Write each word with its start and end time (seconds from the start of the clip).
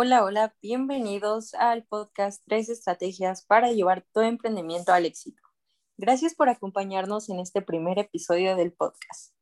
Hola, 0.00 0.22
hola, 0.22 0.54
bienvenidos 0.62 1.54
al 1.54 1.84
podcast 1.84 2.40
Tres 2.46 2.68
Estrategias 2.68 3.44
para 3.44 3.72
llevar 3.72 4.06
tu 4.14 4.20
emprendimiento 4.20 4.92
al 4.92 5.06
éxito. 5.06 5.42
Gracias 5.96 6.36
por 6.36 6.48
acompañarnos 6.48 7.28
en 7.30 7.40
este 7.40 7.62
primer 7.62 7.98
episodio 7.98 8.54
del 8.54 8.72
podcast. 8.72 9.34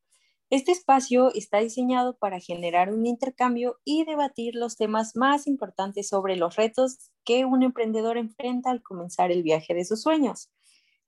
Este 0.48 0.72
espacio 0.72 1.30
está 1.34 1.58
diseñado 1.58 2.16
para 2.16 2.40
generar 2.40 2.90
un 2.90 3.04
intercambio 3.04 3.76
y 3.84 4.06
debatir 4.06 4.54
los 4.54 4.78
temas 4.78 5.14
más 5.14 5.46
importantes 5.46 6.08
sobre 6.08 6.36
los 6.36 6.56
retos 6.56 7.10
que 7.26 7.44
un 7.44 7.62
emprendedor 7.62 8.16
enfrenta 8.16 8.70
al 8.70 8.82
comenzar 8.82 9.30
el 9.30 9.42
viaje 9.42 9.74
de 9.74 9.84
sus 9.84 10.00
sueños. 10.00 10.48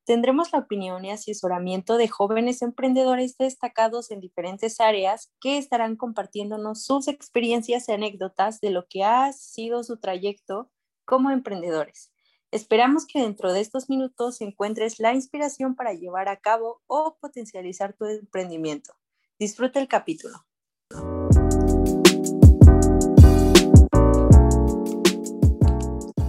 Tendremos 0.09 0.55
la 0.55 0.61
opinión 0.61 1.05
y 1.05 1.11
asesoramiento 1.11 1.99
de 1.99 2.09
jóvenes 2.09 2.63
emprendedores 2.63 3.37
destacados 3.37 4.11
en 4.11 4.21
diferentes 4.21 4.81
áreas 4.81 5.31
que 5.39 5.59
estarán 5.59 5.97
compartiéndonos 5.97 6.83
sus 6.83 7.09
experiencias 7.09 7.87
y 7.87 7.93
anécdotas 7.93 8.59
de 8.63 8.71
lo 8.71 8.87
que 8.89 9.05
ha 9.05 9.31
sido 9.35 9.85
su 9.85 9.99
trayecto 9.99 10.71
como 11.05 11.31
emprendedores. 11.31 12.11
Esperamos 12.51 13.07
que 13.07 13.21
dentro 13.21 13.53
de 13.53 13.61
estos 13.61 13.91
minutos 13.91 14.41
encuentres 14.41 14.99
la 14.99 15.13
inspiración 15.13 15.77
para 15.77 15.93
llevar 15.93 16.31
a 16.31 16.41
cabo 16.41 16.81
o 16.87 17.19
potencializar 17.21 17.93
tu 17.93 18.07
emprendimiento. 18.07 18.95
Disfruta 19.39 19.79
el 19.79 19.89
capítulo. 19.89 20.39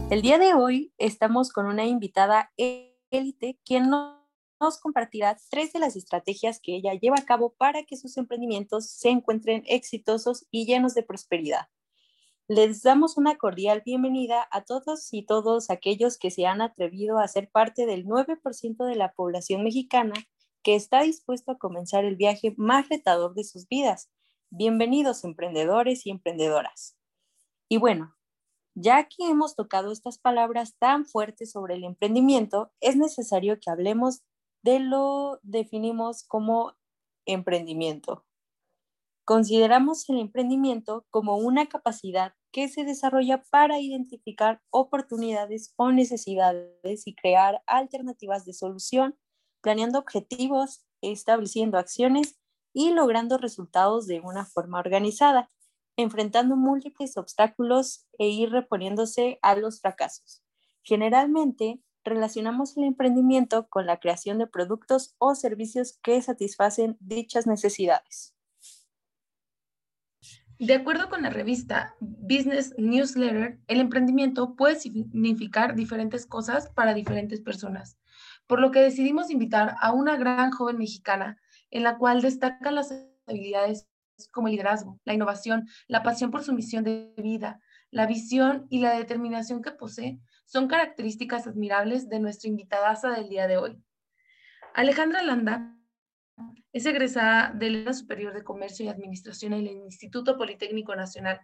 El 0.09 0.21
día 0.21 0.37
de 0.37 0.53
hoy 0.53 0.91
estamos 0.97 1.53
con 1.53 1.65
una 1.65 1.85
invitada 1.85 2.51
élite, 3.11 3.59
quien 3.65 3.89
nos 3.89 4.79
compartirá 4.79 5.37
tres 5.49 5.73
de 5.73 5.79
las 5.79 5.95
estrategias 5.95 6.59
que 6.59 6.75
ella 6.75 6.93
lleva 6.93 7.15
a 7.19 7.25
cabo 7.25 7.53
para 7.57 7.83
que 7.83 7.97
sus 7.97 8.17
emprendimientos 8.17 8.89
se 8.89 9.09
encuentren 9.09 9.63
exitosos 9.67 10.45
y 10.51 10.65
llenos 10.65 10.93
de 10.93 11.03
prosperidad. 11.03 11.67
Les 12.47 12.81
damos 12.81 13.17
una 13.17 13.37
cordial 13.37 13.83
bienvenida 13.85 14.47
a 14.51 14.63
todos 14.63 15.13
y 15.13 15.23
todos 15.23 15.69
aquellos 15.69 16.17
que 16.17 16.31
se 16.31 16.47
han 16.47 16.61
atrevido 16.61 17.19
a 17.19 17.27
ser 17.27 17.49
parte 17.49 17.85
del 17.85 18.05
9% 18.05 18.85
de 18.85 18.95
la 18.95 19.13
población 19.13 19.63
mexicana 19.63 20.15
que 20.63 20.75
está 20.75 21.03
dispuesto 21.03 21.51
a 21.51 21.57
comenzar 21.57 22.05
el 22.05 22.15
viaje 22.15 22.53
más 22.57 22.89
retador 22.89 23.35
de 23.35 23.43
sus 23.43 23.67
vidas. 23.67 24.09
Bienvenidos 24.49 25.23
emprendedores 25.23 26.05
y 26.05 26.09
emprendedoras. 26.09 26.97
Y 27.69 27.77
bueno, 27.77 28.15
ya 28.75 29.07
que 29.07 29.29
hemos 29.29 29.55
tocado 29.55 29.91
estas 29.91 30.17
palabras 30.17 30.75
tan 30.77 31.05
fuertes 31.05 31.51
sobre 31.51 31.75
el 31.75 31.83
emprendimiento, 31.83 32.71
es 32.79 32.95
necesario 32.95 33.59
que 33.59 33.69
hablemos 33.69 34.21
de 34.63 34.79
lo 34.79 35.39
definimos 35.43 36.23
como 36.23 36.75
emprendimiento. 37.25 38.25
Consideramos 39.25 40.09
el 40.09 40.19
emprendimiento 40.19 41.05
como 41.11 41.37
una 41.37 41.67
capacidad 41.67 42.33
que 42.51 42.67
se 42.67 42.83
desarrolla 42.83 43.43
para 43.51 43.79
identificar 43.79 44.59
oportunidades 44.71 45.73
o 45.75 45.91
necesidades 45.91 47.05
y 47.05 47.15
crear 47.15 47.61
alternativas 47.67 48.45
de 48.45 48.53
solución, 48.53 49.15
planeando 49.61 49.99
objetivos, 49.99 50.83
estableciendo 51.01 51.77
acciones 51.77 52.39
y 52.73 52.91
logrando 52.91 53.37
resultados 53.37 54.07
de 54.07 54.19
una 54.19 54.45
forma 54.45 54.79
organizada 54.79 55.49
enfrentando 56.01 56.55
múltiples 56.55 57.17
obstáculos 57.17 58.07
e 58.17 58.29
ir 58.29 58.51
reponiéndose 58.51 59.37
a 59.41 59.55
los 59.55 59.81
fracasos. 59.81 60.41
Generalmente, 60.81 61.81
relacionamos 62.05 62.77
el 62.77 62.85
emprendimiento 62.85 63.67
con 63.67 63.85
la 63.85 63.99
creación 63.99 64.37
de 64.37 64.47
productos 64.47 65.15
o 65.17 65.35
servicios 65.35 65.99
que 66.01 66.21
satisfacen 66.21 66.95
dichas 67.01 67.47
necesidades. 67.47 68.33
De 70.57 70.73
acuerdo 70.73 71.09
con 71.09 71.21
la 71.21 71.31
revista 71.31 71.95
Business 71.99 72.73
Newsletter, 72.77 73.59
el 73.67 73.81
emprendimiento 73.81 74.55
puede 74.55 74.75
significar 74.75 75.75
diferentes 75.75 76.25
cosas 76.25 76.69
para 76.69 76.93
diferentes 76.93 77.41
personas, 77.41 77.97
por 78.47 78.61
lo 78.61 78.71
que 78.71 78.79
decidimos 78.79 79.29
invitar 79.29 79.75
a 79.81 79.91
una 79.91 80.15
gran 80.15 80.51
joven 80.51 80.77
mexicana 80.77 81.41
en 81.71 81.83
la 81.83 81.97
cual 81.97 82.21
destacan 82.21 82.75
las 82.75 82.93
habilidades 83.27 83.89
como 84.31 84.47
el 84.47 84.53
liderazgo, 84.53 84.99
la 85.05 85.13
innovación, 85.13 85.67
la 85.87 86.03
pasión 86.03 86.31
por 86.31 86.43
su 86.43 86.53
misión 86.53 86.83
de 86.83 87.13
vida, 87.17 87.59
la 87.91 88.05
visión 88.05 88.67
y 88.69 88.81
la 88.81 88.97
determinación 88.97 89.61
que 89.61 89.71
posee 89.71 90.19
son 90.45 90.67
características 90.67 91.47
admirables 91.47 92.09
de 92.09 92.19
nuestra 92.19 92.49
invitada 92.49 92.99
del 93.15 93.29
día 93.29 93.47
de 93.47 93.57
hoy. 93.57 93.81
Alejandra 94.73 95.23
Landa 95.23 95.75
es 96.71 96.85
egresada 96.85 97.51
de 97.53 97.69
la 97.69 97.93
Superior 97.93 98.33
de 98.33 98.43
Comercio 98.43 98.85
y 98.85 98.89
Administración 98.89 99.53
en 99.53 99.67
el 99.67 99.77
Instituto 99.77 100.37
Politécnico 100.37 100.95
Nacional. 100.95 101.39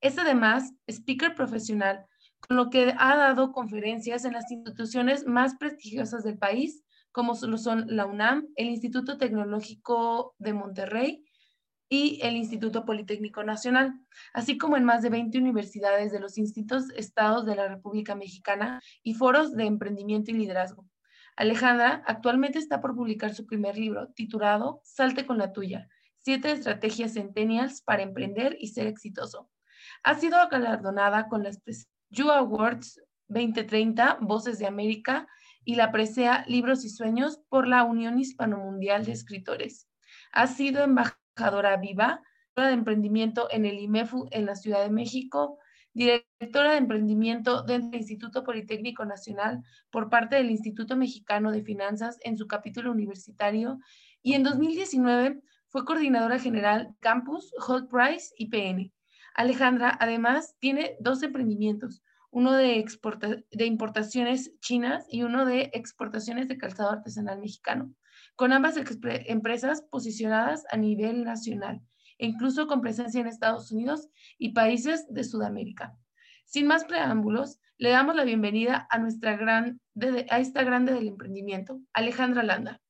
Es 0.00 0.18
además 0.18 0.72
speaker 0.86 1.34
profesional, 1.34 2.06
con 2.40 2.56
lo 2.56 2.70
que 2.70 2.94
ha 2.98 3.16
dado 3.16 3.52
conferencias 3.52 4.24
en 4.24 4.32
las 4.32 4.50
instituciones 4.50 5.26
más 5.26 5.56
prestigiosas 5.56 6.24
del 6.24 6.38
país, 6.38 6.82
como 7.12 7.34
son 7.34 7.84
la 7.88 8.06
UNAM, 8.06 8.48
el 8.56 8.68
Instituto 8.68 9.18
Tecnológico 9.18 10.34
de 10.38 10.54
Monterrey 10.54 11.24
y 11.92 12.18
el 12.22 12.36
Instituto 12.36 12.86
Politécnico 12.86 13.44
Nacional, 13.44 14.00
así 14.32 14.56
como 14.56 14.78
en 14.78 14.84
más 14.84 15.02
de 15.02 15.10
20 15.10 15.36
universidades 15.36 16.10
de 16.10 16.20
los 16.20 16.32
distintos 16.32 16.88
estados 16.96 17.44
de 17.44 17.54
la 17.54 17.68
República 17.68 18.14
Mexicana 18.14 18.80
y 19.02 19.12
foros 19.12 19.54
de 19.54 19.64
emprendimiento 19.64 20.30
y 20.30 20.34
liderazgo. 20.34 20.88
Alejandra 21.36 22.02
actualmente 22.06 22.58
está 22.58 22.80
por 22.80 22.94
publicar 22.94 23.34
su 23.34 23.44
primer 23.44 23.76
libro 23.76 24.08
titulado 24.08 24.80
Salte 24.84 25.26
con 25.26 25.36
la 25.36 25.52
tuya, 25.52 25.86
siete 26.22 26.52
estrategias 26.52 27.12
centennials 27.12 27.82
para 27.82 28.02
emprender 28.02 28.56
y 28.58 28.68
ser 28.68 28.86
exitoso. 28.86 29.50
Ha 30.02 30.14
sido 30.14 30.38
galardonada 30.50 31.28
con 31.28 31.42
las 31.42 31.60
You 32.08 32.30
Awards 32.30 33.02
2030, 33.28 34.16
Voces 34.22 34.58
de 34.58 34.66
América 34.66 35.28
y 35.62 35.74
la 35.74 35.92
presea 35.92 36.46
Libros 36.48 36.86
y 36.86 36.88
Sueños 36.88 37.42
por 37.50 37.68
la 37.68 37.84
Unión 37.84 38.18
Hispano-Mundial 38.18 39.04
de 39.04 39.12
Escritores. 39.12 39.90
Ha 40.32 40.46
sido 40.46 40.82
embajadora 40.84 41.21
embajadora 41.36 41.76
viva, 41.76 42.22
de 42.56 42.72
emprendimiento 42.72 43.48
en 43.50 43.64
el 43.64 43.78
IMEFU 43.78 44.28
en 44.30 44.44
la 44.44 44.54
Ciudad 44.54 44.82
de 44.82 44.90
México, 44.90 45.58
directora 45.94 46.72
de 46.72 46.78
emprendimiento 46.78 47.62
del 47.62 47.82
Instituto 47.94 48.44
Politécnico 48.44 49.04
Nacional 49.04 49.62
por 49.90 50.10
parte 50.10 50.36
del 50.36 50.50
Instituto 50.50 50.96
Mexicano 50.96 51.50
de 51.50 51.62
Finanzas 51.62 52.18
en 52.22 52.36
su 52.36 52.46
capítulo 52.46 52.90
universitario 52.90 53.78
y 54.22 54.34
en 54.34 54.42
2019 54.42 55.42
fue 55.68 55.84
coordinadora 55.84 56.38
general 56.38 56.94
Campus, 57.00 57.52
Hot 57.58 57.88
Price 57.90 58.34
y 58.36 58.48
PN. 58.48 58.92
Alejandra 59.34 59.96
además 59.98 60.54
tiene 60.60 60.96
dos 61.00 61.22
emprendimientos, 61.22 62.02
uno 62.30 62.52
de, 62.52 62.84
de 63.50 63.64
importaciones 63.64 64.58
chinas 64.60 65.06
y 65.08 65.22
uno 65.22 65.46
de 65.46 65.70
exportaciones 65.72 66.48
de 66.48 66.58
calzado 66.58 66.90
artesanal 66.90 67.38
mexicano 67.38 67.94
con 68.36 68.52
ambas 68.52 68.76
empresas 69.26 69.82
posicionadas 69.90 70.64
a 70.70 70.76
nivel 70.76 71.24
nacional 71.24 71.80
e 72.18 72.26
incluso 72.26 72.66
con 72.66 72.80
presencia 72.80 73.20
en 73.20 73.26
Estados 73.26 73.72
Unidos 73.72 74.08
y 74.38 74.52
países 74.52 75.06
de 75.08 75.24
Sudamérica. 75.24 75.96
Sin 76.44 76.66
más 76.66 76.84
preámbulos, 76.84 77.58
le 77.78 77.90
damos 77.90 78.14
la 78.14 78.24
bienvenida 78.24 78.86
a, 78.90 78.98
nuestra 78.98 79.36
gran, 79.36 79.80
a 80.30 80.38
esta 80.38 80.62
grande 80.62 80.92
del 80.92 81.08
emprendimiento, 81.08 81.80
Alejandra 81.92 82.42
Landa. 82.42 82.80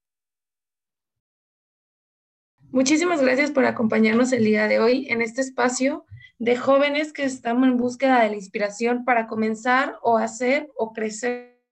Muchísimas 2.71 3.21
gracias 3.21 3.51
por 3.51 3.65
acompañarnos 3.67 4.33
el 4.33 4.45
día 4.45 4.67
de 4.67 4.81
hoy 4.81 5.07
en 5.11 5.23
este 5.23 5.43
espacio 5.43 6.07
de 6.39 6.57
jóvenes 6.57 7.13
que 7.13 7.25
estamos 7.25 7.69
en 7.69 7.77
búsqueda 7.77 8.23
de 8.23 8.31
la 8.31 8.37
inspiración 8.37 9.05
para 9.05 9.27
comenzar 9.27 9.99
o 10.03 10.17
hacer 10.19 10.69
o 10.77 10.93
crecer 10.93 11.63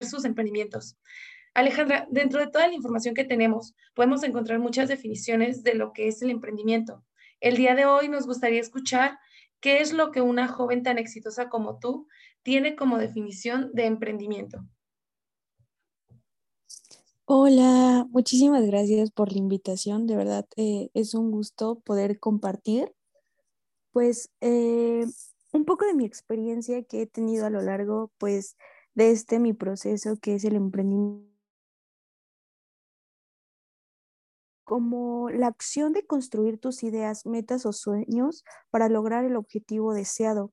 sus 0.00 0.24
emprendimientos. 0.24 0.96
Alejandra, 1.58 2.06
dentro 2.08 2.38
de 2.38 2.46
toda 2.46 2.68
la 2.68 2.74
información 2.74 3.16
que 3.16 3.24
tenemos, 3.24 3.74
podemos 3.94 4.22
encontrar 4.22 4.60
muchas 4.60 4.88
definiciones 4.88 5.64
de 5.64 5.74
lo 5.74 5.92
que 5.92 6.06
es 6.06 6.22
el 6.22 6.30
emprendimiento. 6.30 7.04
El 7.40 7.56
día 7.56 7.74
de 7.74 7.84
hoy 7.84 8.08
nos 8.08 8.26
gustaría 8.26 8.60
escuchar 8.60 9.18
qué 9.58 9.80
es 9.80 9.92
lo 9.92 10.12
que 10.12 10.20
una 10.20 10.46
joven 10.46 10.84
tan 10.84 10.98
exitosa 10.98 11.48
como 11.48 11.80
tú 11.80 12.06
tiene 12.44 12.76
como 12.76 12.96
definición 12.96 13.72
de 13.74 13.86
emprendimiento. 13.86 14.64
Hola, 17.24 18.06
muchísimas 18.08 18.64
gracias 18.64 19.10
por 19.10 19.32
la 19.32 19.38
invitación. 19.38 20.06
De 20.06 20.14
verdad, 20.14 20.46
eh, 20.56 20.90
es 20.94 21.14
un 21.14 21.32
gusto 21.32 21.80
poder 21.80 22.20
compartir, 22.20 22.94
pues, 23.90 24.30
eh, 24.40 25.04
un 25.52 25.64
poco 25.64 25.86
de 25.86 25.94
mi 25.94 26.04
experiencia 26.04 26.84
que 26.84 27.02
he 27.02 27.06
tenido 27.08 27.46
a 27.46 27.50
lo 27.50 27.60
largo, 27.62 28.12
pues, 28.16 28.56
de 28.94 29.10
este 29.10 29.40
mi 29.40 29.54
proceso 29.54 30.18
que 30.18 30.36
es 30.36 30.44
el 30.44 30.54
emprendimiento 30.54 31.27
como 34.68 35.30
la 35.30 35.46
acción 35.46 35.94
de 35.94 36.06
construir 36.06 36.60
tus 36.60 36.82
ideas, 36.82 37.24
metas 37.24 37.64
o 37.64 37.72
sueños 37.72 38.44
para 38.68 38.90
lograr 38.90 39.24
el 39.24 39.34
objetivo 39.34 39.94
deseado. 39.94 40.52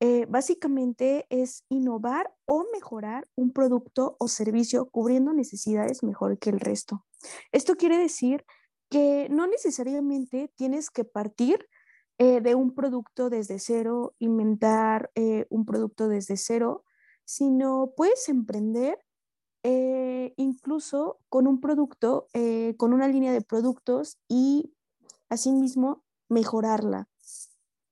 Eh, 0.00 0.26
básicamente 0.28 1.24
es 1.30 1.64
innovar 1.68 2.34
o 2.44 2.66
mejorar 2.72 3.28
un 3.36 3.52
producto 3.52 4.16
o 4.18 4.26
servicio 4.26 4.90
cubriendo 4.90 5.32
necesidades 5.32 6.02
mejor 6.02 6.40
que 6.40 6.50
el 6.50 6.58
resto. 6.58 7.06
Esto 7.52 7.76
quiere 7.76 7.98
decir 7.98 8.44
que 8.90 9.28
no 9.30 9.46
necesariamente 9.46 10.52
tienes 10.56 10.90
que 10.90 11.04
partir 11.04 11.68
eh, 12.18 12.40
de 12.40 12.56
un 12.56 12.74
producto 12.74 13.30
desde 13.30 13.60
cero, 13.60 14.16
inventar 14.18 15.12
eh, 15.14 15.46
un 15.50 15.64
producto 15.64 16.08
desde 16.08 16.36
cero, 16.36 16.82
sino 17.24 17.92
puedes 17.96 18.28
emprender 18.28 18.98
eh, 19.64 20.32
incluso 20.36 21.18
con 21.28 21.48
un 21.48 21.60
producto, 21.60 22.28
con 22.76 22.92
una 22.92 23.08
línea 23.08 23.32
de 23.32 23.40
productos 23.40 24.18
y 24.28 24.72
asimismo 25.28 26.04
mejorarla. 26.28 27.08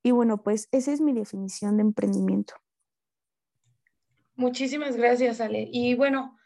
Y 0.05 0.13
bueno, 0.13 0.43
pues 0.43 0.69
esa 0.71 0.93
es 0.93 1.01
mi 1.01 1.13
definición 1.13 1.77
de 1.77 1.83
emprendimiento. 1.83 2.55
Muchísimas 4.37 4.97
gracias, 4.97 5.41
Ale. 5.41 5.69
Y 5.73 5.95
bueno, 5.95 6.37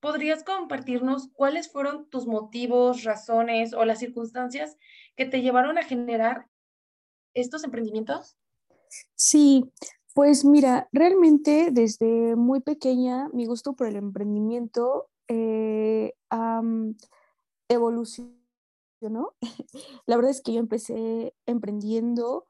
¿podrías 0.00 0.42
compartirnos 0.42 1.28
cuáles 1.32 1.70
fueron 1.70 2.10
tus 2.10 2.26
motivos, 2.26 3.04
razones 3.04 3.72
o 3.72 3.84
las 3.84 4.00
circunstancias 4.00 4.76
que 5.16 5.26
te 5.26 5.42
llevaron 5.42 5.78
a 5.78 5.84
generar 5.84 6.48
estos 7.34 7.64
emprendimientos? 7.64 8.36
Sí, 9.14 9.70
pues 10.14 10.44
mira, 10.44 10.88
realmente 10.92 11.70
desde 11.72 12.36
muy 12.36 12.60
pequeña 12.60 13.28
mi 13.32 13.46
gusto 13.46 13.74
por 13.74 13.86
el 13.86 13.96
emprendimiento 13.96 15.08
eh, 15.28 16.14
evolucionó. 17.68 18.38
La 20.06 20.16
verdad 20.16 20.30
es 20.30 20.42
que 20.42 20.52
yo 20.52 20.60
empecé 20.60 21.34
emprendiendo 21.46 22.46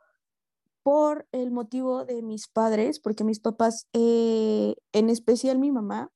por 0.83 1.29
el 1.33 1.51
motivo 1.51 2.05
de 2.05 2.23
mis 2.23 2.49
padres, 2.49 2.99
porque 2.99 3.25
mis 3.25 3.41
papás, 3.41 3.87
eh, 3.93 4.75
en 4.93 5.11
especial 5.11 5.59
mi 5.59 5.71
mamá, 5.71 6.11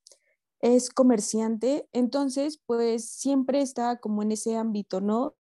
es 0.60 0.90
comerciante, 0.90 1.88
entonces 1.92 2.60
pues 2.66 3.08
siempre 3.08 3.60
estaba 3.60 3.96
como 3.98 4.22
en 4.22 4.32
ese 4.32 4.56
ámbito, 4.56 5.00
¿no? 5.00 5.36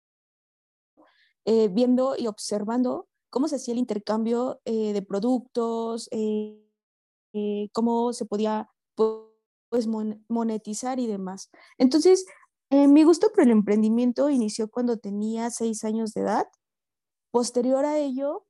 Eh, 1.45 1.69
viendo 1.69 2.15
y 2.17 2.27
observando 2.27 3.07
cómo 3.33 3.47
se 3.47 3.55
hacía 3.55 3.73
el 3.73 3.79
intercambio 3.79 4.61
eh, 4.63 4.93
de 4.93 5.01
productos, 5.01 6.07
eh, 6.11 6.61
cómo 7.71 8.13
se 8.13 8.25
podía 8.25 8.69
pues, 8.95 9.87
monetizar 10.29 10.99
y 10.99 11.07
demás. 11.07 11.49
Entonces, 11.79 12.27
mi 12.69 13.03
gusto 13.03 13.31
por 13.33 13.43
el 13.43 13.49
emprendimiento 13.49 14.29
inició 14.29 14.69
cuando 14.69 14.97
tenía 14.97 15.49
seis 15.49 15.83
años 15.83 16.13
de 16.13 16.21
edad. 16.21 16.47
Posterior 17.31 17.85
a 17.85 17.97
ello, 17.97 18.45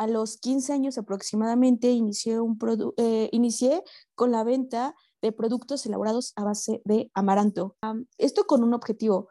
a 0.00 0.06
los 0.06 0.38
15 0.38 0.72
años 0.72 0.96
aproximadamente 0.96 1.90
inicié, 1.90 2.40
un 2.40 2.58
eh, 2.96 3.28
inicié 3.32 3.84
con 4.14 4.32
la 4.32 4.44
venta 4.44 4.94
de 5.20 5.30
productos 5.30 5.84
elaborados 5.84 6.32
a 6.36 6.44
base 6.44 6.80
de 6.86 7.10
amaranto. 7.12 7.76
esto 8.16 8.44
con 8.44 8.64
un 8.64 8.72
objetivo. 8.72 9.28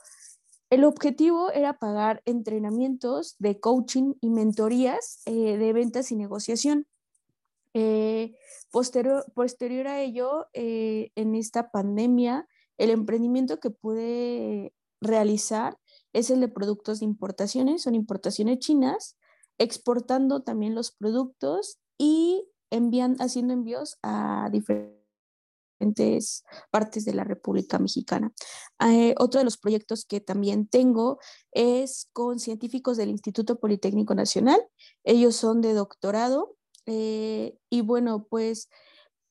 El 0.69 0.83
objetivo 0.83 1.51
era 1.51 1.79
pagar 1.79 2.21
entrenamientos 2.25 3.35
de 3.39 3.59
coaching 3.59 4.13
y 4.21 4.29
mentorías 4.29 5.21
eh, 5.25 5.57
de 5.57 5.73
ventas 5.73 6.11
y 6.11 6.15
negociación. 6.15 6.85
Eh, 7.73 8.35
posterior, 8.71 9.25
posterior, 9.33 9.87
a 9.87 10.01
ello, 10.01 10.47
en 10.53 11.35
esta 11.35 11.71
pandemia, 11.71 12.47
el 12.77 12.89
emprendimiento 12.91 13.59
que 13.59 13.71
pude 13.71 14.73
realizar 15.01 15.77
es 16.13 16.29
el 16.29 16.39
de 16.41 16.47
productos 16.47 16.99
de 16.99 17.05
importaciones, 17.05 17.83
son 17.83 17.95
importaciones 17.95 18.59
chinas 18.59 19.17
exportando 19.57 20.41
también 20.41 20.73
los 20.73 20.91
productos 20.91 21.79
y 21.97 22.47
envían, 22.71 23.17
haciendo 23.19 23.53
envíos 23.53 23.97
a 24.01 24.49
diferentes 24.51 24.98
partes 26.71 27.05
de 27.05 27.13
la 27.13 27.23
República 27.23 27.79
Mexicana. 27.79 28.31
Eh, 28.87 29.15
otro 29.17 29.39
de 29.39 29.45
los 29.45 29.57
proyectos 29.57 30.05
que 30.05 30.19
también 30.19 30.67
tengo 30.67 31.19
es 31.51 32.09
con 32.13 32.39
científicos 32.39 32.97
del 32.97 33.09
Instituto 33.09 33.59
Politécnico 33.59 34.15
Nacional. 34.15 34.59
Ellos 35.03 35.35
son 35.35 35.61
de 35.61 35.73
doctorado 35.73 36.55
eh, 36.85 37.57
y 37.69 37.81
bueno, 37.81 38.25
pues 38.29 38.69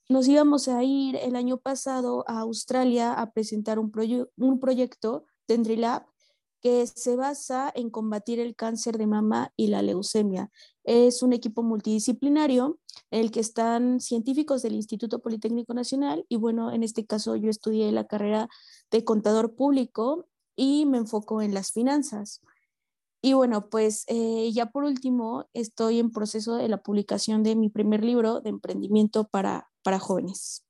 nos 0.09 0.27
íbamos 0.27 0.69
a 0.69 0.83
ir 0.85 1.17
el 1.17 1.37
año 1.37 1.59
pasado 1.59 2.25
a 2.29 2.41
Australia 2.41 3.13
a 3.13 3.33
presentar 3.33 3.79
un, 3.79 3.93
un 4.37 4.61
proyecto 4.61 5.25
Dendrilab 5.47 6.07
que 6.61 6.87
se 6.87 7.17
basa 7.17 7.71
en 7.75 7.91
combatir 7.91 8.41
el 8.41 8.57
cáncer 8.57 8.99
de 8.99 9.07
mama 9.07 9.53
y 9.57 9.69
la 9.69 9.83
leucemia. 9.83 10.51
Es 10.85 11.23
un 11.23 11.33
equipo 11.33 11.63
multidisciplinario 11.63 12.79
el 13.11 13.31
que 13.31 13.41
están 13.41 14.01
científicos 14.01 14.63
del 14.63 14.75
Instituto 14.75 15.21
Politécnico 15.21 15.75
Nacional 15.75 16.25
y 16.29 16.37
bueno, 16.37 16.73
en 16.73 16.83
este 16.83 17.07
caso 17.07 17.37
yo 17.37 17.51
estudié 17.51 17.91
la 17.93 18.07
carrera 18.07 18.49
de 18.91 19.05
contador 19.05 19.55
público 19.55 20.29
y 20.57 20.87
me 20.87 20.99
enfoco 20.99 21.43
en 21.43 21.55
las 21.55 21.73
finanzas. 21.73 22.41
Y 23.21 23.33
bueno, 23.33 23.69
pues 23.69 24.05
eh, 24.07 24.51
ya 24.53 24.67
por 24.67 24.85
último, 24.85 25.49
estoy 25.53 25.99
en 25.99 26.11
proceso 26.11 26.57
de 26.57 26.69
la 26.69 26.79
publicación 26.79 27.43
de 27.43 27.57
mi 27.57 27.69
primer 27.69 28.05
libro 28.05 28.41
de 28.41 28.51
emprendimiento 28.51 29.29
para, 29.29 29.69
para 29.83 29.99
jóvenes. 29.99 30.65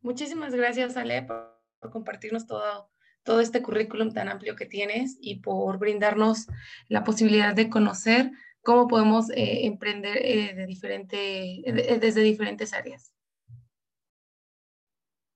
Muchísimas 0.00 0.54
gracias, 0.54 0.96
Ale, 0.96 1.22
por 1.22 1.90
compartirnos 1.90 2.46
todo 2.46 2.90
todo 3.28 3.40
este 3.40 3.62
currículum 3.62 4.14
tan 4.14 4.30
amplio 4.30 4.56
que 4.56 4.64
tienes 4.64 5.18
y 5.20 5.40
por 5.40 5.78
brindarnos 5.78 6.46
la 6.88 7.04
posibilidad 7.04 7.54
de 7.54 7.68
conocer 7.68 8.32
cómo 8.68 8.86
podemos 8.86 9.30
eh, 9.30 9.64
emprender 9.64 10.18
eh, 10.18 10.54
de 10.54 10.66
diferente, 10.66 11.62
desde 12.02 12.20
diferentes 12.20 12.74
áreas. 12.74 13.14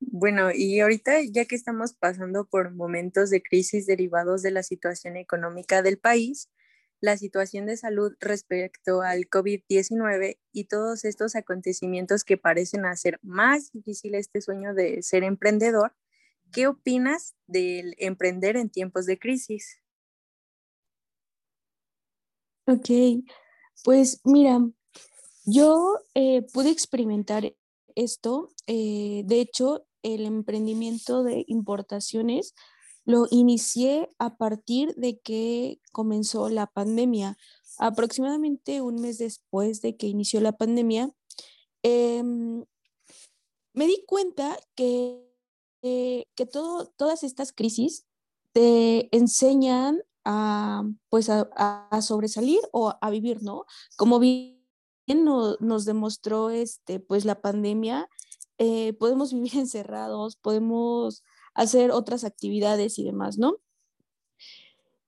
Bueno, 0.00 0.50
y 0.54 0.80
ahorita 0.80 1.22
ya 1.32 1.46
que 1.46 1.54
estamos 1.54 1.94
pasando 1.94 2.44
por 2.44 2.74
momentos 2.74 3.30
de 3.30 3.42
crisis 3.42 3.86
derivados 3.86 4.42
de 4.42 4.50
la 4.50 4.62
situación 4.62 5.16
económica 5.16 5.80
del 5.80 5.96
país, 5.96 6.50
la 7.00 7.16
situación 7.16 7.64
de 7.64 7.78
salud 7.78 8.12
respecto 8.20 9.00
al 9.00 9.30
COVID-19 9.30 10.38
y 10.52 10.64
todos 10.64 11.06
estos 11.06 11.34
acontecimientos 11.34 12.24
que 12.24 12.36
parecen 12.36 12.84
hacer 12.84 13.18
más 13.22 13.72
difícil 13.72 14.14
este 14.14 14.42
sueño 14.42 14.74
de 14.74 15.02
ser 15.02 15.24
emprendedor, 15.24 15.94
¿Qué 16.52 16.66
opinas 16.66 17.34
del 17.46 17.94
emprender 17.96 18.58
en 18.58 18.68
tiempos 18.68 19.06
de 19.06 19.18
crisis? 19.18 19.81
Ok, 22.66 22.90
pues 23.84 24.20
mira, 24.24 24.60
yo 25.44 25.98
eh, 26.14 26.42
pude 26.52 26.70
experimentar 26.70 27.54
esto. 27.94 28.50
Eh, 28.66 29.22
de 29.26 29.40
hecho, 29.40 29.86
el 30.02 30.26
emprendimiento 30.26 31.24
de 31.24 31.44
importaciones 31.48 32.54
lo 33.04 33.26
inicié 33.30 34.08
a 34.18 34.36
partir 34.36 34.94
de 34.94 35.18
que 35.18 35.80
comenzó 35.92 36.48
la 36.48 36.66
pandemia. 36.68 37.36
Aproximadamente 37.78 38.80
un 38.80 39.00
mes 39.00 39.18
después 39.18 39.82
de 39.82 39.96
que 39.96 40.06
inició 40.06 40.40
la 40.40 40.52
pandemia, 40.52 41.10
em, 41.82 42.64
me 43.74 43.86
di 43.86 44.04
cuenta 44.06 44.56
que 44.76 45.32
eh, 45.82 46.26
que 46.36 46.46
todo, 46.46 46.86
todas 46.96 47.24
estas 47.24 47.52
crisis 47.52 48.06
te 48.52 49.14
enseñan 49.16 50.00
a, 50.24 50.84
pues 51.08 51.28
a, 51.30 52.00
sobresalir 52.00 52.60
o 52.72 52.94
a 53.00 53.10
vivir, 53.10 53.42
¿no? 53.42 53.64
Como 53.96 54.18
bien 54.18 54.58
nos 55.06 55.84
demostró 55.84 56.50
este, 56.50 57.00
pues 57.00 57.24
la 57.24 57.40
pandemia, 57.40 58.08
eh, 58.58 58.92
podemos 58.94 59.32
vivir 59.32 59.56
encerrados, 59.58 60.36
podemos 60.36 61.22
hacer 61.54 61.90
otras 61.90 62.24
actividades 62.24 62.98
y 62.98 63.04
demás, 63.04 63.38
¿no? 63.38 63.56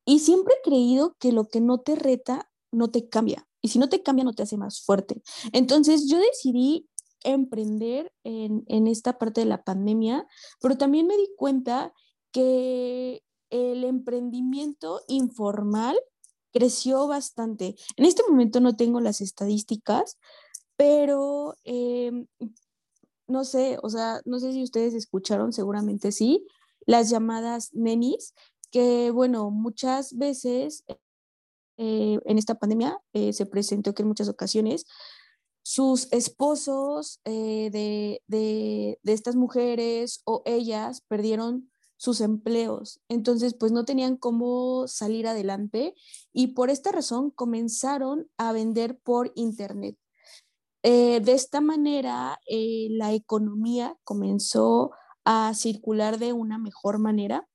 Y 0.05 0.19
siempre 0.19 0.55
he 0.55 0.69
creído 0.69 1.17
que 1.19 1.33
lo 1.33 1.49
que 1.49 1.61
no 1.61 1.79
te 1.79 1.97
reta, 1.97 2.51
no 2.71 2.91
te 2.91 3.09
cambia. 3.09 3.49
Y 3.63 3.69
si 3.69 3.79
no 3.79 3.89
te 3.89 4.03
cambia, 4.03 4.25
no 4.25 4.35
te 4.35 4.43
hace 4.43 4.59
más 4.59 4.83
fuerte. 4.83 5.23
Entonces 5.53 6.07
yo 6.09 6.19
decidí 6.19 6.87
emprender 7.23 8.13
en, 8.23 8.87
esta 8.87 9.19
parte 9.19 9.41
de 9.41 9.47
la 9.47 9.65
pandemia, 9.65 10.27
pero 10.61 10.77
también 10.77 11.07
me 11.07 11.17
di 11.17 11.29
cuenta 11.37 11.95
que 12.31 13.24
el 13.55 13.85
emprendimiento 13.85 15.01
informal 15.07 15.97
creció 16.53 17.07
bastante. 17.07 17.77
En 17.97 18.05
este 18.05 18.23
momento 18.29 18.61
no 18.61 18.77
tengo 18.77 19.01
las 19.01 19.21
estadísticas, 19.21 20.19
pero 20.77 21.55
em, 21.63 22.27
no 23.29 23.45
sé, 23.45 23.79
o 23.83 23.89
sea, 23.91 24.21
no 24.25 24.41
sé 24.41 24.53
si 24.53 24.63
ustedes 24.63 24.95
escucharon, 24.95 25.53
seguramente 25.53 26.11
sí, 26.11 26.45
las 26.85 27.11
llamadas 27.11 27.71
nenis, 27.75 28.35
que 28.73 29.13
bueno, 29.13 29.51
muchas 29.51 30.17
veces 30.19 30.85
eh, 31.77 32.19
en 32.25 32.39
esta 32.39 32.57
pandemia 32.57 32.99
eh, 33.13 33.33
se 33.33 33.47
presentó 33.47 33.95
que 33.95 34.03
en 34.03 34.09
muchas 34.09 34.29
ocasiones 34.29 34.85
sus 35.63 36.13
esposos 36.13 37.21
eh, 37.25 37.71
de, 37.73 38.99
estas 39.05 39.37
mujeres 39.37 40.23
o 40.25 40.43
ellas 40.45 41.03
perdieron 41.09 41.71
sus 42.05 42.21
empleos. 42.21 43.01
Entonces, 43.09 43.55
pues 43.59 43.73
no 43.73 43.85
tenían 43.85 44.17
cómo 44.17 44.87
salir 44.89 45.27
adelante 45.27 45.95
y 46.33 46.49
por 46.49 46.71
esta 46.71 46.93
razón 46.93 47.31
comenzaron 47.31 48.29
a 48.39 48.53
vender 48.53 48.99
por 49.01 49.33
Internet. 49.37 49.97
Eh, 50.83 51.21
de 51.21 51.33
esta 51.33 51.61
manera, 51.61 52.41
eh, 52.49 52.89
la 52.91 53.13
economía 53.15 53.97
comenzó 54.05 54.93
a 55.25 55.55
circular 55.55 56.19
de 56.19 56.33
una 56.35 56.59
mejor 56.59 56.99
manera 56.99 57.49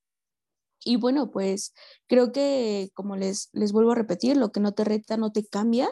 Y 0.86 0.96
bueno, 0.98 1.30
pues 1.32 1.74
creo 2.08 2.32
que, 2.32 2.90
como 2.94 3.16
les, 3.18 3.50
les 3.54 3.72
vuelvo 3.74 3.92
a 3.92 3.96
repetir, 3.96 4.38
lo 4.38 4.52
que 4.52 4.60
no 4.62 4.74
te 4.74 4.84
reta 4.86 5.18
no 5.18 5.32
te 5.32 5.46
cambia. 5.46 5.90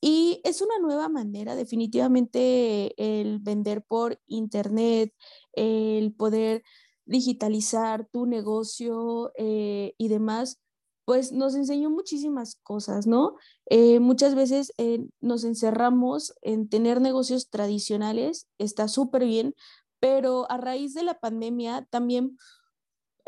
Y 0.00 0.40
es 0.44 0.62
una 0.62 0.78
nueva 0.80 1.08
manera, 1.08 1.56
definitivamente, 1.56 2.94
el 2.98 3.40
vender 3.40 3.82
por 3.84 4.20
internet, 4.26 5.12
el 5.52 6.14
poder 6.14 6.62
digitalizar 7.08 8.06
tu 8.12 8.26
negocio 8.26 9.32
eh, 9.36 9.94
y 9.98 10.08
demás, 10.08 10.60
pues 11.04 11.32
nos 11.32 11.54
enseñó 11.54 11.90
muchísimas 11.90 12.56
cosas, 12.62 13.06
¿no? 13.06 13.36
Eh, 13.66 13.98
muchas 13.98 14.34
veces 14.34 14.72
eh, 14.76 15.06
nos 15.20 15.44
encerramos 15.44 16.34
en 16.42 16.68
tener 16.68 17.00
negocios 17.00 17.48
tradicionales, 17.48 18.46
está 18.58 18.88
súper 18.88 19.24
bien, 19.24 19.54
pero 20.00 20.50
a 20.50 20.58
raíz 20.58 20.94
de 20.94 21.02
la 21.02 21.18
pandemia 21.18 21.86
también 21.90 22.36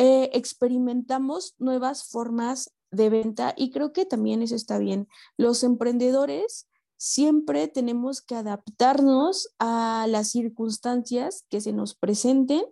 experimentamos 0.02 1.54
nuevas 1.58 2.04
formas 2.04 2.72
de 2.90 3.10
venta 3.10 3.52
y 3.54 3.70
creo 3.70 3.92
que 3.92 4.06
también 4.06 4.40
eso 4.40 4.54
está 4.54 4.78
bien. 4.78 5.08
Los 5.36 5.62
emprendedores 5.62 6.68
siempre 6.96 7.68
tenemos 7.68 8.22
que 8.22 8.34
adaptarnos 8.34 9.54
a 9.58 10.06
las 10.08 10.30
circunstancias 10.30 11.44
que 11.50 11.60
se 11.60 11.74
nos 11.74 11.94
presenten 11.94 12.62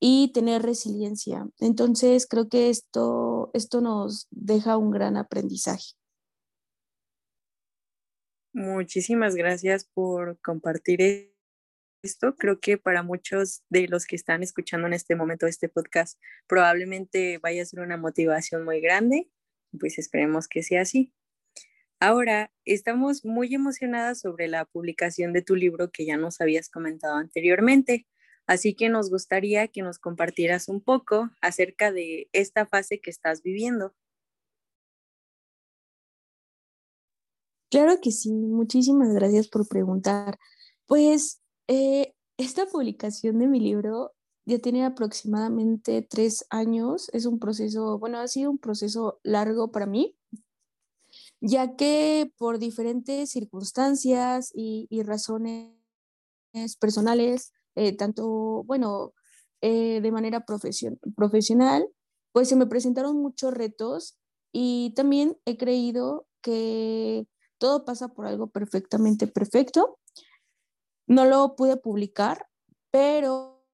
y 0.00 0.32
tener 0.32 0.62
resiliencia. 0.62 1.46
Entonces, 1.58 2.26
creo 2.26 2.48
que 2.48 2.70
esto, 2.70 3.50
esto 3.54 3.80
nos 3.80 4.28
deja 4.30 4.76
un 4.76 4.90
gran 4.90 5.16
aprendizaje. 5.16 5.94
Muchísimas 8.52 9.34
gracias 9.34 9.84
por 9.84 10.40
compartir 10.40 11.32
esto. 12.02 12.34
Creo 12.36 12.60
que 12.60 12.78
para 12.78 13.02
muchos 13.02 13.62
de 13.68 13.88
los 13.88 14.06
que 14.06 14.16
están 14.16 14.42
escuchando 14.42 14.86
en 14.86 14.94
este 14.94 15.16
momento 15.16 15.46
este 15.46 15.68
podcast, 15.68 16.18
probablemente 16.46 17.38
vaya 17.38 17.62
a 17.62 17.66
ser 17.66 17.80
una 17.80 17.96
motivación 17.96 18.64
muy 18.64 18.80
grande. 18.80 19.30
Pues 19.78 19.98
esperemos 19.98 20.48
que 20.48 20.62
sea 20.62 20.82
así. 20.82 21.12
Ahora, 22.00 22.52
estamos 22.64 23.24
muy 23.24 23.54
emocionadas 23.54 24.20
sobre 24.20 24.46
la 24.48 24.64
publicación 24.64 25.32
de 25.32 25.42
tu 25.42 25.56
libro 25.56 25.90
que 25.90 26.06
ya 26.06 26.16
nos 26.16 26.40
habías 26.40 26.68
comentado 26.68 27.16
anteriormente. 27.16 28.06
Así 28.48 28.74
que 28.74 28.88
nos 28.88 29.10
gustaría 29.10 29.68
que 29.68 29.82
nos 29.82 29.98
compartieras 29.98 30.68
un 30.68 30.80
poco 30.80 31.30
acerca 31.42 31.92
de 31.92 32.30
esta 32.32 32.64
fase 32.64 32.98
que 32.98 33.10
estás 33.10 33.42
viviendo. 33.42 33.94
Claro 37.70 38.00
que 38.02 38.10
sí, 38.10 38.32
muchísimas 38.32 39.12
gracias 39.12 39.48
por 39.48 39.68
preguntar. 39.68 40.38
Pues 40.86 41.42
eh, 41.66 42.14
esta 42.38 42.64
publicación 42.64 43.38
de 43.38 43.48
mi 43.48 43.60
libro 43.60 44.14
ya 44.46 44.58
tiene 44.58 44.86
aproximadamente 44.86 46.00
tres 46.00 46.46
años. 46.48 47.10
Es 47.12 47.26
un 47.26 47.38
proceso, 47.38 47.98
bueno, 47.98 48.18
ha 48.18 48.28
sido 48.28 48.50
un 48.50 48.58
proceso 48.58 49.20
largo 49.22 49.70
para 49.70 49.84
mí, 49.84 50.16
ya 51.42 51.76
que 51.76 52.32
por 52.38 52.58
diferentes 52.58 53.28
circunstancias 53.28 54.50
y 54.54 55.02
razones 55.02 55.74
personales, 56.80 57.52
eh, 57.78 57.96
tanto, 57.96 58.64
bueno, 58.64 59.14
eh, 59.60 60.00
de 60.00 60.10
manera 60.10 60.44
profesional, 60.44 61.88
pues 62.32 62.48
se 62.48 62.56
me 62.56 62.66
presentaron 62.66 63.22
muchos 63.22 63.54
retos 63.54 64.18
y 64.52 64.92
también 64.96 65.38
he 65.44 65.56
creído 65.56 66.26
que 66.42 67.28
todo 67.58 67.84
pasa 67.84 68.08
por 68.08 68.26
algo 68.26 68.48
perfectamente 68.48 69.28
perfecto. 69.28 70.00
No 71.06 71.24
lo 71.24 71.54
pude 71.54 71.76
publicar, 71.76 72.48
pero 72.90 73.64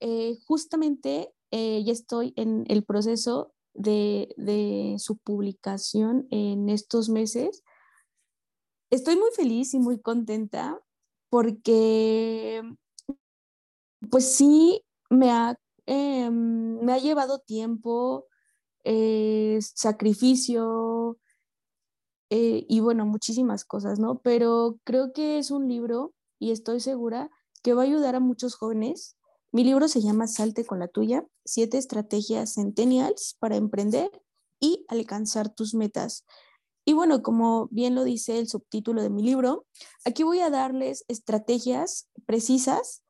eh, 0.00 0.36
justamente 0.44 1.32
ya 1.52 1.92
estoy 1.92 2.32
en 2.36 2.64
el 2.68 2.84
proceso 2.84 3.54
de, 3.74 4.34
de, 4.36 4.96
su 4.98 5.18
publicación 5.18 6.26
en 6.30 6.68
estos 6.68 7.08
meses. 7.10 7.62
Estoy 8.90 9.16
muy 9.16 9.30
feliz 9.36 9.72
y 9.74 9.78
muy 9.78 10.00
contenta 10.00 10.80
porque 11.30 12.62
pues 14.10 14.32
sí, 14.34 14.84
me 15.10 15.30
ha, 15.30 15.58
em, 15.86 16.80
me 16.84 16.92
ha 16.92 16.98
llevado 16.98 17.40
tiempo, 17.40 18.26
eh, 18.84 19.58
sacrificio 19.60 21.18
eh, 22.30 22.66
y 22.68 22.80
bueno, 22.80 23.06
muchísimas 23.06 23.64
cosas, 23.64 23.98
¿no? 23.98 24.20
Pero 24.20 24.78
creo 24.84 25.12
que 25.12 25.38
es 25.38 25.50
un 25.50 25.68
libro 25.68 26.14
y 26.38 26.52
estoy 26.52 26.80
segura 26.80 27.30
que 27.62 27.74
va 27.74 27.82
a 27.82 27.86
ayudar 27.86 28.14
a 28.14 28.20
muchos 28.20 28.54
jóvenes. 28.54 29.16
Mi 29.50 29.64
libro 29.64 29.88
se 29.88 30.02
llama 30.02 30.26
Salte 30.26 30.64
con 30.64 30.78
la 30.78 30.88
tuya, 30.88 31.26
siete 31.44 31.78
estrategias 31.78 32.54
centennials 32.54 33.36
para 33.38 33.56
emprender 33.56 34.10
y 34.60 34.84
alcanzar 34.88 35.48
tus 35.54 35.74
metas. 35.74 36.24
Y 36.84 36.92
bueno, 36.92 37.22
como 37.22 37.68
bien 37.70 37.94
lo 37.94 38.04
dice 38.04 38.38
el 38.38 38.48
subtítulo 38.48 39.02
de 39.02 39.10
mi 39.10 39.22
libro, 39.22 39.66
aquí 40.04 40.22
voy 40.22 40.40
a 40.40 40.50
darles 40.50 41.04
estrategias 41.08 42.08
precisas 42.26 43.02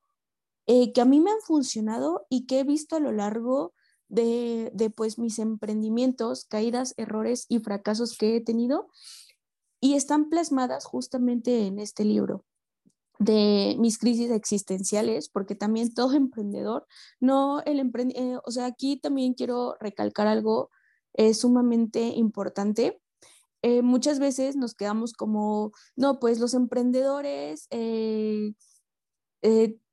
eh, 0.70 0.92
que 0.92 1.00
a 1.00 1.06
mí 1.06 1.18
me 1.18 1.30
han 1.30 1.40
funcionado 1.40 2.26
y 2.28 2.44
que 2.44 2.60
he 2.60 2.64
visto 2.64 2.94
a 2.94 3.00
lo 3.00 3.10
largo 3.10 3.72
de, 4.08 4.70
de 4.74 4.90
pues 4.90 5.18
mis 5.18 5.38
emprendimientos, 5.38 6.44
caídas, 6.44 6.92
errores 6.98 7.46
y 7.48 7.60
fracasos 7.60 8.18
que 8.18 8.36
he 8.36 8.40
tenido 8.42 8.90
y 9.80 9.94
están 9.94 10.28
plasmadas 10.28 10.84
justamente 10.84 11.66
en 11.66 11.78
este 11.78 12.04
libro 12.04 12.44
de 13.18 13.76
mis 13.78 13.96
crisis 13.96 14.30
existenciales, 14.30 15.30
porque 15.30 15.54
también 15.54 15.94
todo 15.94 16.12
emprendedor, 16.14 16.86
no 17.18 17.62
el 17.64 17.80
emprendedor, 17.80 18.22
eh, 18.22 18.38
o 18.44 18.50
sea, 18.50 18.66
aquí 18.66 18.98
también 19.00 19.32
quiero 19.32 19.74
recalcar 19.80 20.26
algo 20.26 20.70
eh, 21.14 21.32
sumamente 21.32 22.00
importante. 22.14 23.00
muchas 23.82 24.18
veces 24.18 24.54
nos 24.54 24.74
quedamos 24.74 25.14
como, 25.14 25.72
no, 25.96 26.20
pues 26.20 26.38
los 26.40 26.52
emprendedores 26.52 27.68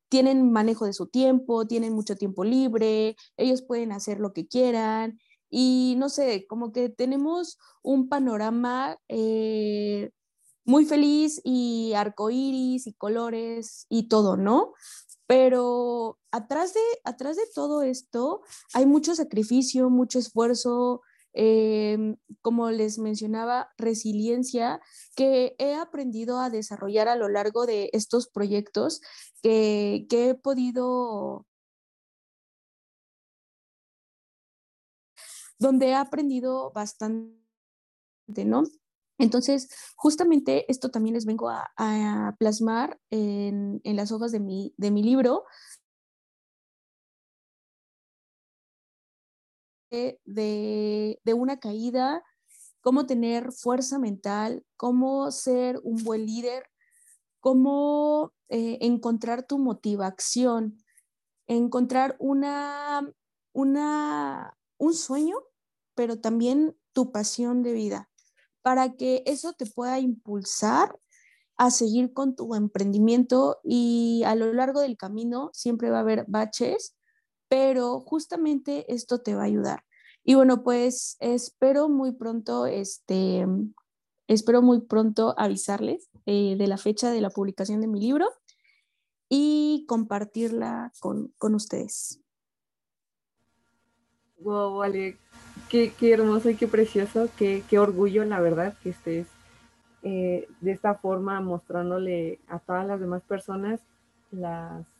tienen 0.09 0.51
manejo 0.51 0.85
de 0.85 0.93
su 0.93 1.07
tiempo, 1.07 1.67
tienen 1.67 1.93
mucho 1.93 2.15
tiempo 2.15 2.43
libre, 2.43 3.15
ellos 3.37 3.61
pueden 3.61 3.91
hacer 3.91 4.19
lo 4.19 4.33
que 4.33 4.47
quieran 4.47 5.19
y 5.49 5.95
no 5.97 6.09
sé, 6.09 6.47
como 6.47 6.71
que 6.71 6.89
tenemos 6.89 7.57
un 7.81 8.09
panorama 8.09 8.97
eh, 9.07 10.11
muy 10.65 10.85
feliz 10.85 11.41
y 11.43 11.93
arcoíris 11.93 12.87
y 12.87 12.93
colores 12.93 13.85
y 13.89 14.07
todo, 14.07 14.37
¿no? 14.37 14.73
Pero 15.27 16.19
atrás 16.31 16.73
de, 16.73 16.81
atrás 17.03 17.35
de 17.37 17.43
todo 17.53 17.83
esto 17.83 18.41
hay 18.73 18.85
mucho 18.85 19.15
sacrificio, 19.15 19.89
mucho 19.89 20.19
esfuerzo, 20.19 21.01
Em, 21.37 22.15
como 22.41 22.71
les 22.71 22.97
mencionaba, 22.97 23.69
resiliencia 23.77 24.79
que 25.17 25.53
he 25.59 25.75
aprendido 25.75 26.39
a 26.39 26.49
desarrollar 26.49 27.09
a 27.09 27.17
lo 27.17 27.27
largo 27.27 27.65
de 27.65 27.89
estos 27.91 28.29
proyectos 28.29 29.01
que, 29.41 30.07
que 30.09 30.29
he 30.29 30.35
podido 30.35 31.45
donde 35.59 35.87
he 35.89 35.95
aprendido 35.95 36.71
bastante, 36.71 37.35
¿no? 38.45 38.63
Entonces, 39.17 39.69
justamente 39.95 40.69
esto 40.71 40.89
también 40.89 41.15
les 41.15 41.25
vengo 41.25 41.49
a, 41.49 41.69
a 41.77 42.35
plasmar 42.39 42.99
en, 43.09 43.81
en, 43.83 43.95
las 43.97 44.11
hojas 44.11 44.31
de 44.31 44.39
mi, 44.39 44.73
de 44.77 44.91
mi 44.91 45.03
libro, 45.03 45.43
de, 50.25 51.19
una 51.35 51.59
caída, 51.59 52.23
cómo 52.81 53.05
tener 53.05 53.51
fuerza 53.51 53.99
mental, 53.99 54.65
cómo 54.77 55.31
ser 55.31 55.79
un 55.83 56.03
buen 56.03 56.25
líder, 56.25 56.65
cómo 57.39 58.33
eh, 58.49 58.77
encontrar 58.81 59.45
tu 59.45 59.57
motivación, 59.57 60.77
encontrar 61.47 62.15
una, 62.19 63.07
una, 63.53 64.57
un 64.77 64.93
sueño, 64.93 65.37
pero 65.95 66.19
también 66.19 66.77
tu 66.93 67.11
pasión 67.11 67.63
de 67.63 67.73
vida, 67.73 68.09
para 68.61 68.93
que 68.93 69.23
eso 69.25 69.53
te 69.53 69.65
pueda 69.65 69.99
impulsar 69.99 70.99
a 71.57 71.71
seguir 71.71 72.13
con 72.13 72.35
tu 72.35 72.53
emprendimiento 72.55 73.59
y 73.63 74.23
a 74.25 74.35
lo 74.35 74.51
largo 74.53 74.81
del 74.81 74.97
camino 74.97 75.49
siempre 75.53 75.89
va 75.89 75.97
a 75.97 76.01
haber 76.01 76.25
baches, 76.27 76.95
pero 77.47 77.99
justamente 77.99 78.85
esto 78.93 79.19
te 79.19 79.35
va 79.35 79.43
a 79.43 79.45
ayudar. 79.45 79.83
Y 80.23 80.33
bueno, 80.35 80.63
pues 80.63 81.17
espero 81.19 81.87
muy 81.87 82.11
pronto, 82.11 82.65
este, 82.65 83.45
espero 84.27 84.61
muy 84.61 84.81
pronto 84.81 85.35
avisarles 85.37 86.09
eh, 86.25 86.55
de 86.57 86.67
la 86.67 86.77
fecha 86.77 87.11
de 87.11 87.21
la 87.21 87.29
publicación 87.29 87.81
de 87.81 87.87
mi 87.87 87.99
libro 87.99 88.27
y 89.29 89.85
compartirla 89.87 90.91
con, 90.99 91.31
ustedes. 91.39 92.21
Wow, 94.39 94.77
vale, 94.77 95.17
qué, 95.69 95.93
hermoso 96.01 96.49
y 96.49 96.55
qué 96.55 96.67
precioso, 96.67 97.29
qué, 97.37 97.63
orgullo, 97.77 98.25
la 98.25 98.39
verdad, 98.39 98.75
que 98.81 98.89
estés 98.89 99.27
eh, 100.01 100.47
de 100.61 100.71
esta 100.71 100.95
forma 100.95 101.39
mostrándole 101.41 102.39
a 102.47 102.59
todas 102.59 102.85
las 102.87 102.99
demás 102.99 103.23
personas 103.23 103.79
las 104.31 104.94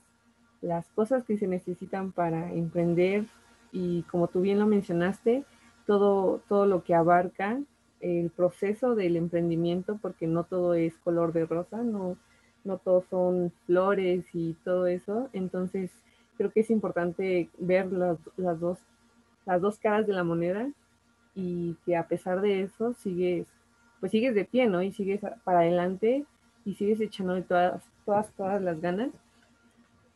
las 0.65 0.89
cosas 0.89 1.23
que 1.23 1.37
se 1.37 1.47
necesitan 1.47 2.11
para 2.11 2.51
emprender 2.51 3.25
y 3.71 4.01
como 4.03 4.27
tú 4.27 4.41
bien 4.41 4.57
lo 4.57 4.65
mencionaste, 4.65 5.43
todo, 5.85 6.41
todo 6.47 6.65
lo 6.65 6.83
que 6.83 6.95
abarca 6.95 7.59
el 7.99 8.31
proceso 8.31 8.95
del 8.95 9.15
emprendimiento, 9.15 9.99
porque 10.01 10.27
no 10.27 10.43
todo 10.43 10.73
es 10.73 10.97
color 10.97 11.33
de 11.33 11.45
rosa, 11.45 11.83
no, 11.83 12.17
no 12.63 12.77
todo 12.79 13.03
son 13.09 13.51
flores 13.65 14.25
y 14.33 14.53
todo 14.63 14.87
eso. 14.87 15.29
Entonces, 15.33 15.91
creo 16.37 16.51
que 16.51 16.61
es 16.61 16.71
importante 16.71 17.49
ver 17.59 17.91
las, 17.91 18.17
las, 18.35 18.59
dos, 18.59 18.79
las 19.45 19.61
dos 19.61 19.77
caras 19.77 20.07
de 20.07 20.13
la 20.13 20.23
moneda 20.23 20.67
y 21.35 21.75
que 21.85 21.95
a 21.95 22.07
pesar 22.07 22.41
de 22.41 22.63
eso 22.63 22.93
sigues, 22.93 23.45
pues 23.99 24.11
sigues 24.11 24.33
de 24.33 24.45
pie, 24.45 24.67
¿no? 24.67 24.81
Y 24.81 24.91
sigues 24.91 25.21
para 25.43 25.59
adelante 25.59 26.25
y 26.65 26.73
sigues 26.73 26.99
echando 27.01 27.41
todas, 27.43 27.83
todas, 28.05 28.31
todas 28.31 28.61
las 28.61 28.81
ganas. 28.81 29.11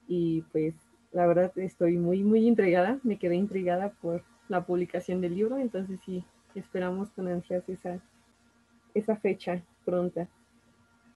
Y 0.10 0.42
pues 0.52 0.74
la 1.14 1.26
verdad 1.26 1.58
estoy 1.58 1.98
muy, 1.98 2.24
muy 2.24 2.46
intrigada, 2.46 3.00
me 3.04 3.18
quedé 3.18 3.36
intrigada 3.36 3.94
por 4.02 4.24
la 4.50 4.66
publicación 4.66 5.22
del 5.22 5.36
libro, 5.36 5.58
entonces 5.58 6.00
sí, 6.06 6.26
esperamos 6.56 7.10
con 7.12 7.28
ansias 7.28 7.64
esa, 7.70 8.02
esa 8.94 9.16
fecha 9.16 9.64
pronta. 9.86 10.28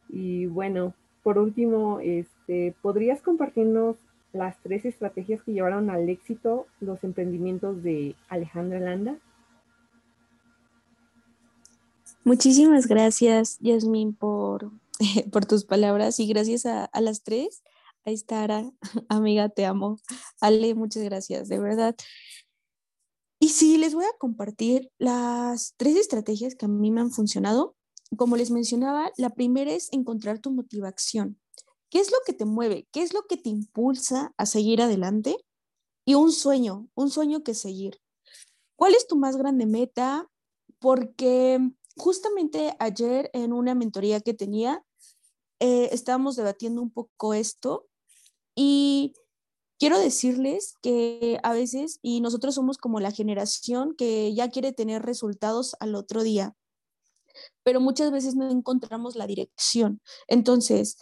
Y 0.10 0.46
bueno, 0.46 0.94
por 1.24 1.38
último, 1.38 2.00
este, 2.00 2.76
¿podrías 2.82 3.22
compartirnos 3.22 3.98
las 4.32 4.58
tres 4.62 4.86
estrategias 4.86 5.42
que 5.44 5.54
llevaron 5.54 5.90
al 5.90 6.10
éxito 6.10 6.68
los 6.80 7.04
emprendimientos 7.04 7.84
de 7.84 8.16
Alejandra 8.30 8.80
Landa? 8.80 9.18
Muchísimas 12.24 12.88
gracias, 12.88 13.58
Yasmin, 13.60 14.14
por, 14.14 14.72
por 15.32 15.46
tus 15.46 15.66
palabras 15.66 16.20
y 16.20 16.28
gracias 16.28 16.66
a, 16.66 16.86
a 16.86 17.02
las 17.02 17.24
tres. 17.24 17.64
Ahí 18.06 18.16
está 18.16 18.44
Ara, 18.44 18.70
amiga, 19.08 19.48
te 19.48 19.66
amo. 19.66 19.98
Ale, 20.42 20.76
muchas 20.76 21.04
gracias, 21.04 21.48
de 21.48 21.60
verdad. 21.60 21.96
Y 23.40 23.50
sí, 23.50 23.78
les 23.78 23.94
voy 23.94 24.04
a 24.06 24.18
compartir 24.20 24.92
las 24.98 25.74
tres 25.78 25.96
estrategias 25.96 26.56
que 26.56 26.66
a 26.66 26.68
mí 26.68 26.92
me 26.92 27.00
han 27.00 27.12
funcionado. 27.12 27.76
Como 28.18 28.36
les 28.36 28.52
mencionaba, 28.52 29.12
la 29.18 29.30
primera 29.30 29.72
es 29.72 29.88
encontrar 29.94 30.40
tu 30.40 30.52
motivación. 30.52 31.40
¿Qué 31.90 32.00
es 32.00 32.12
lo 32.12 32.18
que 32.26 32.34
te 32.34 32.46
mueve? 32.46 32.88
¿Qué 32.92 33.02
es 33.02 33.14
lo 33.14 33.24
que 33.24 33.38
te 33.38 33.50
impulsa 33.50 34.34
a 34.38 34.46
seguir 34.46 34.82
adelante? 34.82 35.38
Y 36.06 36.16
un 36.16 36.34
sueño, 36.34 36.90
un 36.96 37.10
sueño 37.10 37.44
que 37.44 37.54
seguir. 37.54 38.02
¿Cuál 38.76 38.96
es 38.96 39.08
tu 39.08 39.16
más 39.16 39.38
grande 39.38 39.66
meta? 39.66 40.28
Porque 40.80 41.60
justamente 41.96 42.76
ayer 42.80 43.30
en 43.34 43.54
una 43.54 43.76
mentoría 43.76 44.20
que 44.20 44.34
tenía, 44.34 44.84
eh, 45.60 45.90
estábamos 45.94 46.36
debatiendo 46.36 46.82
un 46.82 46.92
poco 46.92 47.34
esto 47.34 47.88
y 48.56 49.14
quiero 49.80 50.00
decirles 50.00 50.76
que 50.82 51.40
a 51.44 51.54
veces, 51.54 52.00
y 52.02 52.22
nosotros 52.22 52.56
somos 52.56 52.78
como 52.78 53.00
la 53.00 53.12
generación 53.12 53.96
que 53.96 54.34
ya 54.34 54.50
quiere 54.50 54.72
tener 54.74 55.04
resultados 55.04 55.76
al 55.80 55.96
otro 55.96 56.24
día, 56.24 56.56
pero 57.64 57.82
muchas 57.82 58.12
veces 58.12 58.36
no 58.36 58.50
encontramos 58.50 59.16
la 59.16 59.28
dirección. 59.28 60.02
Entonces, 60.28 60.98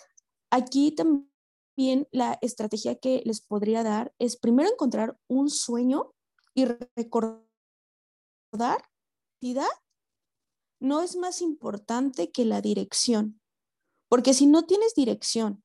aquí 0.50 0.92
también 0.92 2.08
la 2.12 2.38
estrategia 2.42 2.96
que 2.96 3.22
les 3.26 3.42
podría 3.42 3.84
dar 3.84 4.14
es 4.20 4.38
primero 4.38 4.70
encontrar 4.70 5.18
un 5.28 5.50
sueño 5.50 6.14
y 6.54 6.66
recordar, 6.66 7.38
no 10.80 11.02
es 11.02 11.16
más 11.16 11.42
importante 11.42 12.32
que 12.32 12.46
la 12.46 12.62
dirección, 12.62 13.40
porque 14.10 14.34
si 14.34 14.48
no 14.48 14.66
tienes 14.66 14.96
dirección 14.96 15.64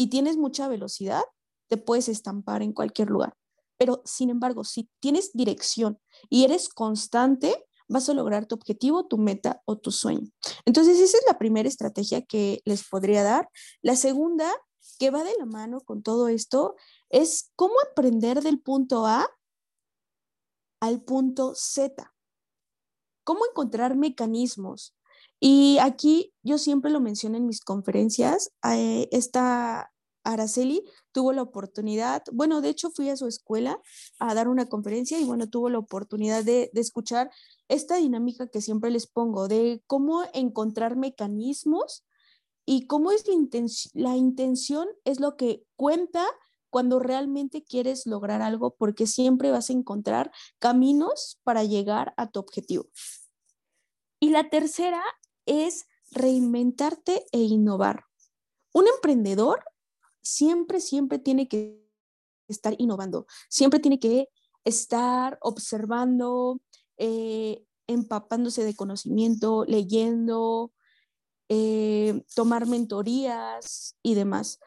y 0.00 0.06
tienes 0.06 0.38
mucha 0.38 0.66
velocidad, 0.66 1.20
te 1.68 1.76
puedes 1.76 2.08
estampar 2.08 2.62
en 2.62 2.72
cualquier 2.72 3.10
lugar. 3.10 3.36
Pero, 3.76 4.00
sin 4.06 4.30
embargo, 4.30 4.64
si 4.64 4.88
tienes 4.98 5.30
dirección 5.34 6.00
y 6.30 6.44
eres 6.44 6.70
constante, 6.70 7.66
vas 7.86 8.08
a 8.08 8.14
lograr 8.14 8.46
tu 8.46 8.54
objetivo, 8.54 9.06
tu 9.08 9.18
meta 9.18 9.60
o 9.66 9.76
tu 9.76 9.90
sueño. 9.90 10.26
Entonces, 10.64 10.98
esa 10.98 11.18
es 11.18 11.24
la 11.26 11.36
primera 11.36 11.68
estrategia 11.68 12.22
que 12.22 12.62
les 12.64 12.88
podría 12.88 13.22
dar. 13.22 13.50
La 13.82 13.94
segunda, 13.94 14.50
que 14.98 15.10
va 15.10 15.22
de 15.22 15.36
la 15.38 15.44
mano 15.44 15.82
con 15.82 16.02
todo 16.02 16.28
esto, 16.28 16.76
es 17.10 17.52
cómo 17.54 17.74
aprender 17.90 18.40
del 18.40 18.58
punto 18.58 19.04
A 19.04 19.28
al 20.80 21.02
punto 21.02 21.52
Z. 21.54 22.10
Cómo 23.22 23.40
encontrar 23.44 23.96
mecanismos. 23.96 24.96
Y 25.40 25.78
aquí 25.80 26.34
yo 26.42 26.58
siempre 26.58 26.90
lo 26.90 27.00
menciono 27.00 27.38
en 27.38 27.46
mis 27.46 27.60
conferencias, 27.60 28.52
eh, 28.62 29.08
esta 29.10 29.90
Araceli 30.22 30.84
tuvo 31.12 31.32
la 31.32 31.42
oportunidad, 31.42 32.22
bueno, 32.32 32.60
de 32.60 32.68
hecho 32.68 32.90
fui 32.90 33.08
a 33.08 33.16
su 33.16 33.26
escuela 33.26 33.80
a 34.18 34.34
dar 34.34 34.48
una 34.48 34.66
conferencia 34.66 35.18
y 35.18 35.24
bueno, 35.24 35.48
tuvo 35.48 35.70
la 35.70 35.78
oportunidad 35.78 36.44
de, 36.44 36.70
escuchar 36.74 37.30
esta 37.68 37.96
dinámica 37.96 38.48
que 38.48 38.60
siempre 38.60 38.90
les 38.90 39.06
pongo, 39.06 39.48
de 39.48 39.82
cómo 39.86 40.22
encontrar 40.34 40.96
mecanismos 40.96 42.04
y 42.66 42.86
cómo 42.86 43.10
es 43.10 43.24
la, 43.26 43.34
la 43.94 44.16
intención 44.16 44.88
es 45.04 45.20
lo 45.20 45.36
que 45.36 45.64
cuenta 45.76 46.26
cuando 46.68 47.00
realmente 47.00 47.64
quieres 47.64 48.06
lograr 48.06 48.42
algo, 48.42 48.76
porque 48.76 49.06
siempre 49.06 49.50
vas 49.50 49.70
a 49.70 49.72
encontrar 49.72 50.30
caminos 50.58 51.40
para 51.42 51.64
llegar 51.64 52.14
a 52.16 52.30
tu 52.30 52.38
objetivo. 52.38 52.88
Y 54.20 54.30
la 54.30 54.50
tercera 54.50 55.02
es 55.46 55.86
reinventarte 56.10 57.26
e 57.32 57.38
innovar. 57.38 58.04
Un 58.72 58.86
emprendedor 58.88 59.64
siempre, 60.22 60.80
siempre 60.80 61.18
tiene 61.18 61.48
que 61.48 61.80
estar 62.48 62.74
innovando, 62.78 63.26
siempre 63.48 63.80
tiene 63.80 63.98
que 63.98 64.28
estar 64.64 65.38
observando, 65.40 66.60
eh, 66.98 67.64
empapándose 67.86 68.64
de 68.64 68.74
conocimiento, 68.74 69.64
leyendo, 69.66 70.72
eh, 71.48 72.22
tomar 72.34 72.66
mentorías 72.66 73.96
y 74.02 74.14
demás. 74.14 74.60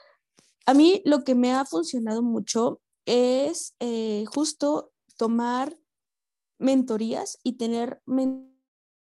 A 0.66 0.74
mí 0.74 1.02
lo 1.06 1.24
que 1.24 1.36
me 1.36 1.54
ha 1.54 1.66
funcionado 1.66 2.22
mucho 2.22 2.82
es 3.06 3.76
eh, 3.80 4.26
justo 4.28 4.94
tomar 5.18 5.78
mentorías 6.60 7.40
y 7.44 7.54
tener 7.54 8.02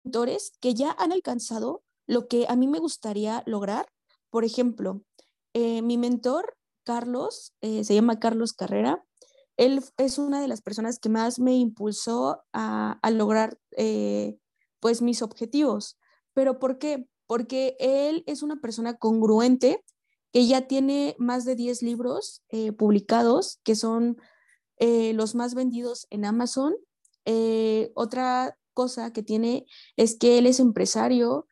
mentores 0.05 0.53
que 0.61 0.73
ya 0.73 0.95
han 0.99 1.11
alcanzado 1.11 1.83
lo 2.07 2.27
que 2.27 2.45
a 2.47 2.55
mí 2.55 2.67
me 2.67 2.79
gustaría 2.79 3.43
lograr. 3.45 3.87
Por 4.29 4.45
ejemplo, 4.45 5.01
eh, 5.53 5.81
mi 5.81 5.97
mentor, 5.97 6.55
Carlos, 6.83 7.53
eh, 7.61 7.83
se 7.83 7.95
llama 7.95 8.19
Carlos 8.19 8.53
Carrera. 8.53 9.03
Él 9.57 9.83
es 9.97 10.17
una 10.17 10.41
de 10.41 10.47
las 10.47 10.61
personas 10.61 10.99
que 10.99 11.09
más 11.09 11.39
me 11.39 11.55
impulsó 11.55 12.43
a, 12.53 12.99
lograr 13.11 13.57
eh, 13.77 14.37
pues 14.79 15.01
mis 15.01 15.21
objetivos. 15.21 15.97
¿Pero 16.33 16.59
por 16.59 16.77
qué? 16.77 17.07
Porque 17.25 17.75
él 17.79 18.23
es 18.27 18.43
una 18.43 18.57
persona 18.57 18.97
congruente 18.97 19.83
que 20.31 20.45
ya 20.45 20.67
tiene 20.67 21.15
más 21.17 21.45
de 21.45 21.55
10 21.55 21.81
libros 21.81 22.43
publicados, 22.77 23.61
que 23.63 23.75
son 23.75 24.17
los 24.77 25.33
más 25.33 25.55
vendidos 25.55 26.07
en 26.09 26.25
Amazon. 26.25 26.75
otra 27.95 28.57
cosa 28.75 29.11
que 29.11 29.23
tiene 29.23 29.65
es 29.97 30.15
que 30.15 30.38
él 30.38 30.45
es 30.45 30.59
empresario, 30.59 31.47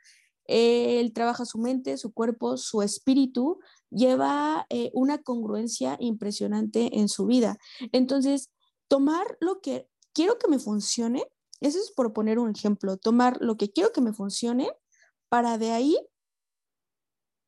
él 0.46 1.14
trabaja 1.14 1.46
su 1.46 1.58
mente, 1.58 1.98
su 1.98 2.14
cuerpo, 2.14 2.58
su 2.58 2.84
espíritu 2.84 3.60
lleva 3.90 4.68
eh, 4.70 4.92
una 4.94 5.24
congruencia 5.24 5.98
impresionante 6.00 7.00
en 7.00 7.10
su 7.10 7.26
vida. 7.26 7.58
Entonces, 7.92 8.52
tomar 8.88 9.38
lo 9.40 9.62
que 9.62 9.88
quiero 10.14 10.38
que 10.38 10.48
me 10.48 10.60
funcione, 10.60 11.26
eso 11.62 11.80
es 11.80 11.92
por 11.92 12.14
poner 12.14 12.40
un 12.40 12.52
ejemplo, 12.52 12.98
tomar 12.98 13.38
lo 13.42 13.58
que 13.58 13.72
quiero 13.72 13.92
que 13.92 14.02
me 14.02 14.14
funcione 14.14 14.72
para 15.30 15.58
de 15.58 15.72
ahí 15.72 15.98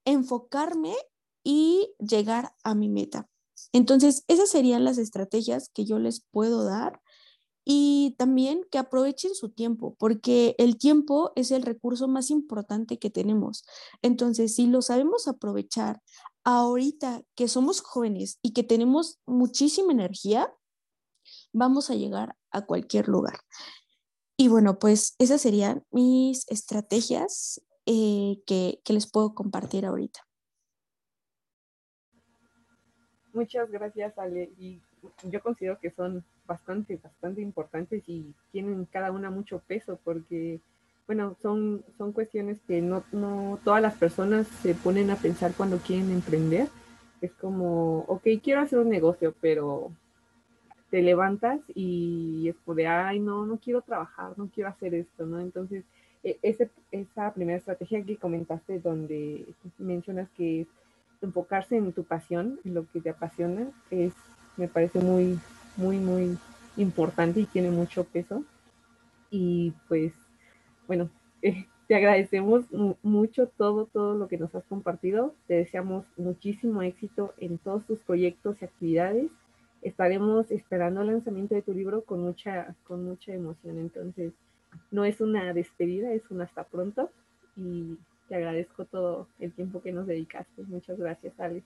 enfocarme 0.05 0.95
y 1.43 1.93
llegar 1.99 2.55
a 2.63 2.75
mi 2.75 2.89
meta. 2.89 3.29
Entonces, 3.71 4.23
esas 4.27 4.49
serían 4.49 4.83
las 4.83 4.97
estrategias 4.97 5.69
que 5.69 5.85
yo 5.85 5.99
les 5.99 6.21
puedo 6.31 6.63
dar 6.63 7.01
y 7.65 8.15
también 8.17 8.62
que 8.69 8.78
aprovechen 8.78 9.34
su 9.34 9.49
tiempo, 9.49 9.95
porque 9.97 10.56
el 10.60 10.78
tiempo 10.78 11.34
es 11.36 11.49
el 11.49 11.63
recurso 11.63 12.08
más 12.08 12.30
importante 12.30 12.99
que 12.99 13.10
tenemos. 13.10 13.65
Entonces, 14.04 14.56
si 14.56 14.67
lo 14.67 14.84
sabemos 14.84 15.28
aprovechar 15.28 16.01
ahorita 16.43 17.23
que 17.36 17.47
somos 17.47 17.82
jóvenes 17.82 18.38
y 18.43 18.54
que 18.54 18.63
tenemos 18.63 19.19
muchísima 19.25 19.91
energía, 19.91 20.54
vamos 21.51 21.89
a 21.89 21.95
llegar 21.95 22.38
a 22.51 22.65
cualquier 22.65 23.08
lugar. 23.08 23.39
Y 24.38 24.47
bueno, 24.49 24.78
pues 24.80 25.15
esas 25.17 25.41
serían 25.41 25.84
mis 25.91 26.49
estrategias 26.51 27.62
eh, 27.86 28.41
que, 28.45 28.82
les 28.88 29.10
puedo 29.10 29.34
compartir 29.34 29.86
ahorita. 29.86 30.19
Muchas 33.34 33.69
gracias, 33.71 34.17
Ale. 34.17 34.54
Y 34.58 34.82
yo 35.23 35.41
considero 35.41 35.79
que 35.79 35.91
son 35.91 36.23
bastante, 36.45 36.99
bastante 37.01 37.41
importantes 37.41 38.03
y 38.07 38.33
tienen 38.51 38.85
cada 38.85 39.11
una 39.11 39.29
mucho 39.29 39.59
peso 39.59 39.99
porque, 40.03 40.59
bueno, 41.07 41.35
son, 41.41 41.83
son 41.97 42.11
cuestiones 42.11 42.59
que 42.67 42.81
no, 42.81 43.03
no 43.11 43.59
todas 43.63 43.81
las 43.81 43.95
personas 43.95 44.47
se 44.47 44.75
ponen 44.75 45.09
a 45.09 45.15
pensar 45.15 45.53
cuando 45.55 45.77
quieren 45.77 46.11
emprender. 46.11 46.67
Es 47.21 47.31
como, 47.33 47.99
ok, 48.07 48.23
quiero 48.43 48.61
hacer 48.61 48.79
un 48.79 48.89
negocio, 48.89 49.33
pero 49.41 49.91
te 50.89 51.01
levantas 51.01 51.59
y 51.73 52.49
es 52.49 52.75
de, 52.75 52.87
ay, 52.87 53.19
no, 53.19 53.45
no 53.45 53.57
quiero 53.57 53.81
trabajar, 53.81 54.37
no 54.37 54.49
quiero 54.53 54.69
hacer 54.69 54.93
esto, 54.93 55.25
¿no? 55.25 55.39
Entonces, 55.39 55.83
e, 56.23 56.39
ese, 56.41 56.69
esa 56.91 57.33
primera 57.33 57.57
estrategia 57.57 58.03
que 58.03 58.17
comentaste 58.17 58.79
donde 58.79 59.45
mencionas 59.77 60.29
que 60.37 60.61
es 60.61 60.67
enfocarse 61.21 61.77
en 61.77 61.91
tu 61.93 62.03
pasión, 62.03 62.59
en 62.63 62.73
lo 62.73 62.87
que 62.91 63.01
te 63.01 63.09
apasiona, 63.09 63.69
es, 63.91 64.13
me 64.57 64.67
parece 64.67 64.99
muy, 64.99 65.39
muy, 65.77 65.97
muy 65.97 66.37
importante 66.77 67.39
y 67.39 67.45
tiene 67.45 67.71
mucho 67.71 68.03
peso. 68.03 68.43
Y 69.29 69.73
pues, 69.87 70.13
bueno, 70.87 71.09
eh, 71.41 71.65
te 71.87 71.95
agradecemos 71.95 72.65
mucho 73.03 73.47
todo, 73.47 73.85
todo 73.85 74.15
lo 74.15 74.27
que 74.27 74.37
nos 74.37 74.53
has 74.55 74.65
compartido. 74.65 75.35
Te 75.47 75.55
deseamos 75.55 76.05
muchísimo 76.17 76.81
éxito 76.81 77.33
en 77.37 77.57
todos 77.57 77.85
tus 77.85 77.99
proyectos 77.99 78.61
y 78.61 78.65
actividades. 78.65 79.31
Estaremos 79.81 80.49
esperando 80.49 81.01
el 81.01 81.07
lanzamiento 81.07 81.53
de 81.53 81.61
tu 81.61 81.73
libro 81.73 82.03
con 82.03 82.21
mucha, 82.21 82.75
con 82.85 83.03
mucha 83.03 83.33
emoción. 83.33 83.77
Entonces, 83.77 84.33
no 84.89 85.05
es 85.05 85.21
una 85.21 85.53
despedida, 85.53 86.11
es 86.11 86.29
un 86.31 86.41
hasta 86.41 86.63
pronto. 86.63 87.11
Y 87.55 87.97
te 88.27 88.35
agradezco 88.35 88.85
todo 88.85 89.27
el 89.39 89.53
tiempo 89.53 89.81
que 89.81 89.91
nos 89.91 90.07
dedicaste. 90.07 90.63
Muchas 90.63 90.97
gracias, 90.97 91.39
Alex. 91.39 91.65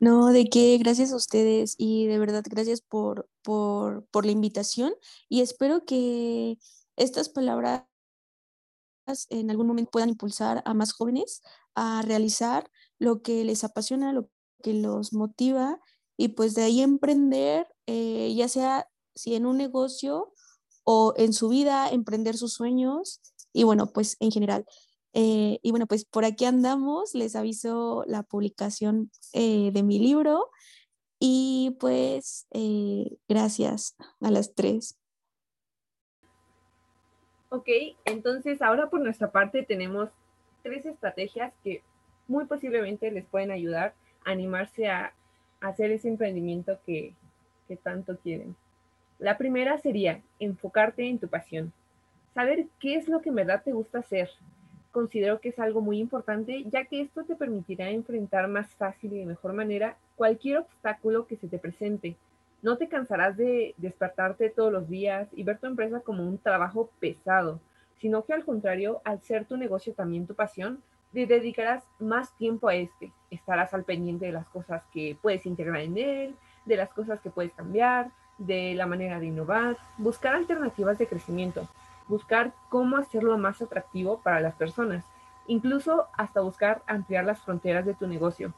No, 0.00 0.28
de 0.28 0.48
qué, 0.48 0.78
gracias 0.78 1.12
a 1.12 1.16
ustedes 1.16 1.74
y 1.76 2.06
de 2.06 2.18
verdad 2.20 2.44
gracias 2.48 2.80
por, 2.80 3.28
por, 3.42 4.06
por 4.12 4.24
la 4.24 4.30
invitación 4.30 4.94
y 5.28 5.40
espero 5.40 5.84
que 5.84 6.56
estas 6.96 7.28
palabras 7.28 7.84
en 9.30 9.50
algún 9.50 9.66
momento 9.66 9.90
puedan 9.90 10.10
impulsar 10.10 10.62
a 10.64 10.74
más 10.74 10.92
jóvenes 10.92 11.42
a 11.74 12.02
realizar 12.02 12.70
lo 12.98 13.22
que 13.22 13.44
les 13.44 13.64
apasiona, 13.64 14.12
lo 14.12 14.28
que 14.62 14.74
los 14.74 15.12
motiva 15.12 15.80
y 16.16 16.28
pues 16.28 16.54
de 16.54 16.62
ahí 16.62 16.80
emprender, 16.82 17.66
eh, 17.86 18.32
ya 18.36 18.48
sea 18.48 18.88
si 19.14 19.34
en 19.34 19.46
un 19.46 19.56
negocio 19.56 20.32
o 20.84 21.12
en 21.16 21.32
su 21.32 21.48
vida, 21.48 21.90
emprender 21.90 22.36
sus 22.36 22.52
sueños 22.54 23.20
y 23.52 23.64
bueno, 23.64 23.92
pues 23.92 24.16
en 24.20 24.30
general. 24.30 24.64
Eh, 25.12 25.58
y 25.62 25.70
bueno, 25.70 25.86
pues 25.86 26.04
por 26.04 26.24
aquí 26.24 26.44
andamos, 26.44 27.14
les 27.14 27.34
aviso 27.36 28.04
la 28.06 28.22
publicación 28.22 29.10
eh, 29.32 29.70
de 29.72 29.82
mi 29.82 29.98
libro 29.98 30.50
y 31.18 31.76
pues 31.80 32.46
gracias 33.28 33.96
a 34.20 34.30
las 34.30 34.54
tres. 34.54 34.98
Ok, 37.50 37.68
entonces 38.04 38.60
ahora 38.60 38.90
por 38.90 39.00
nuestra 39.00 39.32
parte 39.32 39.62
tenemos 39.62 40.10
tres 40.62 40.84
estrategias 40.84 41.52
que 41.64 41.82
muy 42.26 42.44
posiblemente 42.44 43.10
les 43.10 43.24
pueden 43.24 43.50
ayudar 43.50 43.94
a 44.24 44.30
animarse 44.32 44.88
a, 44.88 45.14
hacer 45.60 45.90
ese 45.90 46.08
emprendimiento 46.08 46.78
que, 46.86 47.14
que 47.66 47.76
tanto 47.76 48.16
quieren. 48.18 48.54
La 49.18 49.36
primera 49.38 49.76
sería 49.78 50.22
enfocarte 50.38 51.08
en 51.08 51.18
tu 51.18 51.26
pasión. 51.26 51.72
Saber 52.32 52.66
qué 52.78 52.94
es 52.94 53.08
lo 53.08 53.20
que 53.20 53.30
en 53.30 53.34
verdad 53.34 53.62
te 53.64 53.72
gusta 53.72 53.98
hacer. 53.98 54.30
Considero 54.98 55.40
que 55.40 55.50
es 55.50 55.58
algo 55.60 55.80
muy 55.80 56.00
importante, 56.00 56.64
ya 56.64 56.84
que 56.84 57.00
esto 57.00 57.22
te 57.22 57.36
permitirá 57.36 57.88
enfrentar 57.88 58.48
más 58.48 58.74
fácil 58.74 59.12
y 59.12 59.18
de 59.18 59.26
mejor 59.26 59.52
manera 59.52 59.96
cualquier 60.16 60.58
obstáculo 60.58 61.28
que 61.28 61.36
se 61.36 61.46
te 61.46 61.60
presente 61.60 62.16
no 62.62 62.76
te 62.76 62.88
cansarás 62.88 63.36
de 63.36 63.76
despertarte 63.76 64.50
todos 64.50 64.72
los 64.72 64.88
días 64.88 65.28
y 65.32 65.44
ver 65.44 65.58
tu 65.58 65.68
empresa 65.68 66.00
como 66.00 66.24
un 66.24 66.38
trabajo 66.38 66.90
pesado, 66.98 67.60
sino 68.00 68.24
que 68.24 68.32
al 68.32 68.44
contrario, 68.44 69.00
al 69.04 69.22
ser 69.22 69.44
tu 69.44 69.56
negocio 69.56 69.94
también 69.94 70.26
tu 70.26 70.34
pasión, 70.34 70.82
te 71.12 71.26
dedicarás 71.26 71.84
más 72.00 72.36
tiempo 72.36 72.66
a 72.66 72.74
este. 72.74 73.12
Estarás 73.30 73.72
al 73.74 73.84
pendiente 73.84 74.26
de 74.26 74.32
las 74.32 74.48
cosas 74.48 74.82
que 74.92 75.16
puedes 75.22 75.46
integrar 75.46 75.80
en 75.82 75.96
él, 75.96 76.34
de 76.66 76.76
las 76.76 76.90
cosas 76.90 77.20
que 77.20 77.30
puedes 77.30 77.52
cambiar, 77.52 78.10
de 78.38 78.74
la 78.74 78.86
manera 78.86 79.20
de 79.20 79.26
innovar, 79.26 79.76
buscar 79.96 80.34
alternativas 80.34 80.98
de 80.98 81.06
crecimiento, 81.06 81.68
buscar 82.08 82.52
cómo 82.68 82.96
hacerlo 82.96 83.36
más 83.38 83.60
atractivo 83.62 84.20
para 84.20 84.40
las 84.40 84.54
personas, 84.54 85.04
incluso 85.46 86.06
hasta 86.16 86.40
buscar 86.40 86.82
ampliar 86.86 87.24
las 87.24 87.40
fronteras 87.40 87.84
de 87.84 87.94
tu 87.94 88.06
negocio. 88.06 88.52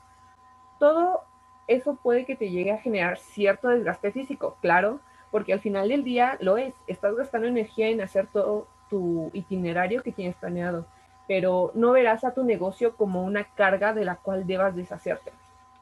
Todo 0.78 1.24
eso 1.66 1.96
puede 1.96 2.24
que 2.24 2.36
te 2.36 2.50
llegue 2.50 2.72
a 2.72 2.78
generar 2.78 3.18
cierto 3.18 3.68
desgaste 3.68 4.12
físico, 4.12 4.56
claro, 4.60 5.00
porque 5.30 5.52
al 5.52 5.60
final 5.60 5.88
del 5.88 6.04
día 6.04 6.36
lo 6.40 6.56
es, 6.56 6.74
estás 6.86 7.14
gastando 7.14 7.46
energía 7.46 7.88
en 7.88 8.00
hacer 8.00 8.26
todo 8.26 8.66
tu 8.88 9.30
itinerario 9.32 10.02
que 10.02 10.12
tienes 10.12 10.34
planeado, 10.36 10.86
pero 11.28 11.70
no 11.74 11.92
verás 11.92 12.24
a 12.24 12.34
tu 12.34 12.42
negocio 12.42 12.96
como 12.96 13.22
una 13.22 13.44
carga 13.44 13.94
de 13.94 14.04
la 14.04 14.16
cual 14.16 14.46
debas 14.46 14.74
deshacerte. 14.74 15.32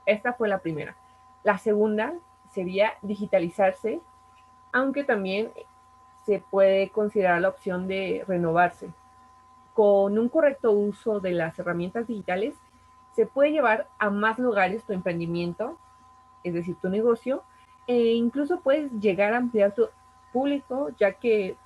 Esta 0.05 0.35
fue 0.35 0.49
la 0.49 0.59
primera. 0.59 0.95
La 1.43 1.57
segunda 1.57 2.15
sería 2.51 2.93
digitalizarse, 3.01 4.01
aunque 4.73 5.05
también 5.05 5.51
se 6.29 6.45
puede 6.51 6.91
considerar 6.91 7.41
la 7.41 7.49
opción 7.49 7.89
de 7.89 8.23
renovarse. 8.29 8.91
Con 9.73 10.19
un 10.19 10.29
correcto 10.29 10.73
uso 10.73 11.21
de 11.21 11.33
las 11.33 11.59
herramientas 11.59 12.07
digitales, 12.07 12.55
se 13.17 13.25
puede 13.25 13.51
llevar 13.51 13.89
a 13.99 14.11
más 14.11 14.39
lugares 14.39 14.85
tu 14.85 14.93
emprendimiento, 14.93 15.79
es 16.45 16.53
decir, 16.53 16.77
tu 16.83 16.91
negocio, 16.91 17.45
e 17.87 18.13
incluso 18.13 18.61
puedes 18.61 18.93
llegar 19.01 19.33
a 19.33 19.39
ampliar 19.39 19.75
tu 19.75 19.89
público, 20.31 20.91
ya 20.99 21.15
que 21.15 21.57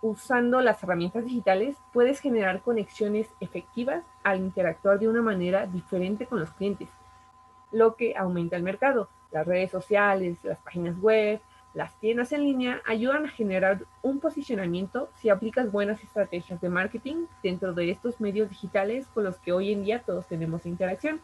usando 0.00 0.60
las 0.60 0.80
herramientas 0.84 1.24
digitales 1.24 1.76
puedes 1.92 2.20
generar 2.20 2.62
conexiones 2.62 3.28
efectivas 3.40 4.04
al 4.22 4.38
interactuar 4.38 5.00
de 5.00 5.08
una 5.08 5.22
manera 5.22 5.66
diferente 5.66 6.26
con 6.26 6.38
los 6.38 6.52
clientes, 6.52 6.88
lo 7.72 7.96
que 7.96 8.14
aumenta 8.16 8.54
el 8.54 8.62
mercado. 8.62 9.08
Las 9.32 9.44
redes 9.44 9.72
sociales, 9.72 10.38
las 10.44 10.58
páginas 10.58 10.96
web, 11.00 11.40
las 11.74 11.98
tiendas 11.98 12.32
en 12.32 12.44
línea 12.44 12.80
ayudan 12.86 13.26
a 13.26 13.30
generar 13.30 13.84
un 14.00 14.20
posicionamiento 14.20 15.10
si 15.16 15.28
aplicas 15.28 15.72
buenas 15.72 16.02
estrategias 16.04 16.60
de 16.60 16.68
marketing 16.68 17.26
dentro 17.42 17.74
de 17.74 17.90
estos 17.90 18.20
medios 18.20 18.48
digitales 18.48 19.08
con 19.08 19.24
los 19.24 19.38
que 19.38 19.52
hoy 19.52 19.72
en 19.72 19.82
día 19.82 20.02
todos 20.02 20.28
tenemos 20.28 20.66
interacción. 20.66 21.20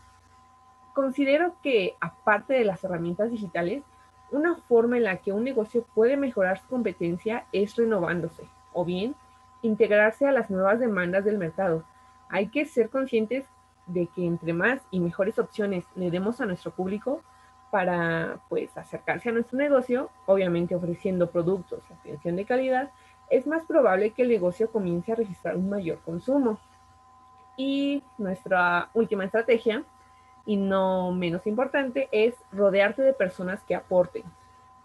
Considero 0.92 1.54
que, 1.62 1.94
aparte 2.00 2.54
de 2.54 2.64
las 2.64 2.82
herramientas 2.82 3.30
digitales, 3.30 3.84
una 4.32 4.56
forma 4.56 4.96
en 4.96 5.04
la 5.04 5.18
que 5.18 5.32
un 5.32 5.44
negocio 5.44 5.86
puede 5.94 6.16
mejorar 6.16 6.58
su 6.58 6.66
competencia 6.66 7.46
es 7.52 7.76
renovándose 7.76 8.42
o 8.72 8.84
bien 8.84 9.14
integrarse 9.62 10.26
a 10.26 10.32
las 10.32 10.50
nuevas 10.50 10.80
demandas 10.80 11.24
del 11.24 11.38
mercado. 11.38 11.84
Hay 12.28 12.48
que 12.48 12.64
ser 12.64 12.90
conscientes 12.90 13.44
de 13.86 14.08
que 14.08 14.26
entre 14.26 14.52
más 14.52 14.80
y 14.90 14.98
mejores 14.98 15.38
opciones 15.38 15.84
le 15.94 16.10
demos 16.10 16.40
a 16.40 16.46
nuestro 16.46 16.72
público, 16.72 17.22
para 17.70 18.40
pues 18.48 18.76
acercarse 18.76 19.28
a 19.28 19.32
nuestro 19.32 19.58
negocio, 19.58 20.10
obviamente 20.26 20.74
ofreciendo 20.74 21.30
productos 21.30 21.82
y 21.88 21.92
atención 21.92 22.36
de 22.36 22.44
calidad, 22.44 22.90
es 23.30 23.46
más 23.46 23.64
probable 23.64 24.10
que 24.10 24.22
el 24.22 24.28
negocio 24.28 24.70
comience 24.70 25.12
a 25.12 25.16
registrar 25.16 25.56
un 25.56 25.70
mayor 25.70 25.98
consumo. 26.04 26.58
Y 27.56 28.02
nuestra 28.18 28.90
última 28.94 29.24
estrategia, 29.24 29.84
y 30.46 30.56
no 30.56 31.12
menos 31.12 31.46
importante, 31.46 32.08
es 32.10 32.34
rodearte 32.50 33.02
de 33.02 33.12
personas 33.12 33.62
que 33.64 33.74
aporten. 33.74 34.24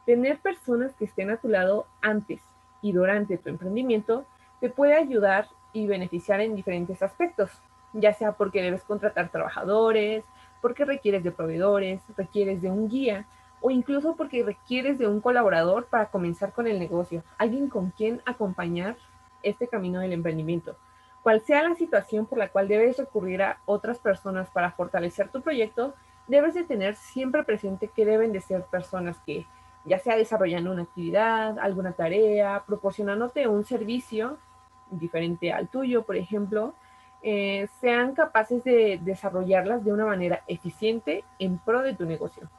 Tener 0.05 0.39
personas 0.39 0.93
que 0.93 1.05
estén 1.05 1.31
a 1.31 1.37
tu 1.37 1.47
lado 1.47 1.87
antes 2.01 2.39
y 2.81 2.91
durante 2.91 3.37
tu 3.37 3.49
emprendimiento 3.49 4.25
te 4.59 4.69
puede 4.69 4.93
ayudar 4.95 5.47
y 5.73 5.87
beneficiar 5.87 6.41
en 6.41 6.55
diferentes 6.55 7.01
aspectos, 7.01 7.49
ya 7.93 8.13
sea 8.13 8.33
porque 8.33 8.61
debes 8.61 8.83
contratar 8.83 9.29
trabajadores, 9.29 10.23
porque 10.65 10.83
requieres 10.83 11.23
de 11.23 11.31
proveedores, 11.31 12.01
requieres 12.17 12.59
de 12.59 12.71
un 12.71 12.89
guía 12.89 13.27
o 13.61 13.69
incluso 13.69 14.15
porque 14.15 14.43
requieres 14.43 14.97
de 14.97 15.07
un 15.07 15.21
colaborador 15.21 15.85
para 15.85 16.07
comenzar 16.07 16.53
con 16.53 16.65
el 16.65 16.79
negocio, 16.79 17.23
alguien 17.37 17.69
con 17.69 17.91
quien 17.91 18.19
acompañar 18.25 18.97
este 19.43 19.67
camino 19.67 19.99
del 19.99 20.11
emprendimiento. 20.11 20.75
Cual 21.21 21.41
sea 21.41 21.69
la 21.69 21.75
situación 21.75 22.25
por 22.25 22.39
la 22.39 22.49
cual 22.49 22.67
debes 22.67 22.97
recurrir 22.97 23.43
a 23.43 23.59
otras 23.65 23.99
personas 23.99 24.49
para 24.49 24.71
fortalecer 24.71 25.29
tu 25.29 25.43
proyecto, 25.43 25.93
debes 26.27 26.55
de 26.55 26.63
tener 26.63 26.95
siempre 26.95 27.43
presente 27.43 27.87
que 27.87 28.03
deben 28.03 28.31
de 28.31 28.41
ser 28.41 28.63
personas 28.63 29.19
que, 29.23 29.45
ya 29.83 29.99
sea 29.99 30.17
desarrollando 30.17 30.71
una 30.71 30.81
actividad, 30.81 31.59
alguna 31.59 31.91
tarea, 31.91 32.63
proporcionándote 32.65 33.47
un 33.47 33.65
servicio 33.65 34.39
diferente 34.89 35.53
al 35.53 35.67
tuyo, 35.67 36.07
por 36.07 36.15
ejemplo, 36.15 36.73
eh, 37.27 37.67
sean 37.81 38.13
capaces 38.13 38.63
de 38.63 38.99
desarrollarlas 39.01 39.83
de 39.83 39.91
una 39.91 40.05
manera 40.05 40.43
eficiente 40.47 41.23
en 41.39 41.57
pro 41.57 41.81
de 41.81 41.95
tu 41.95 42.05
negocio. 42.05 42.51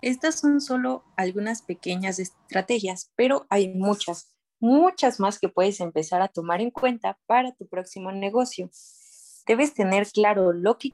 Estas 0.00 0.40
son 0.40 0.62
solo 0.62 1.04
algunas 1.16 1.60
pequeñas 1.60 2.18
estrategias, 2.18 3.12
pero 3.14 3.46
hay 3.50 3.74
muchas, 3.74 4.34
muchas 4.58 5.20
más 5.20 5.38
que 5.38 5.50
puedes 5.50 5.80
empezar 5.80 6.22
a 6.22 6.28
tomar 6.28 6.62
en 6.62 6.70
cuenta 6.70 7.18
para 7.26 7.52
tu 7.52 7.68
próximo 7.68 8.10
negocio. 8.10 8.70
Debes 9.46 9.74
tener 9.74 10.06
claro 10.06 10.54
lo 10.54 10.78
que 10.78 10.92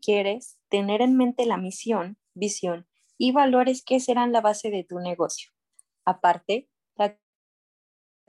quieres, 0.00 0.60
tener 0.68 1.02
en 1.02 1.16
mente 1.16 1.46
la 1.46 1.56
misión, 1.56 2.16
visión 2.32 2.86
y 3.18 3.32
valores 3.32 3.82
que 3.84 3.98
serán 3.98 4.30
la 4.30 4.40
base 4.40 4.70
de 4.70 4.84
tu 4.84 5.00
negocio. 5.00 5.50
Aparte, 6.04 6.68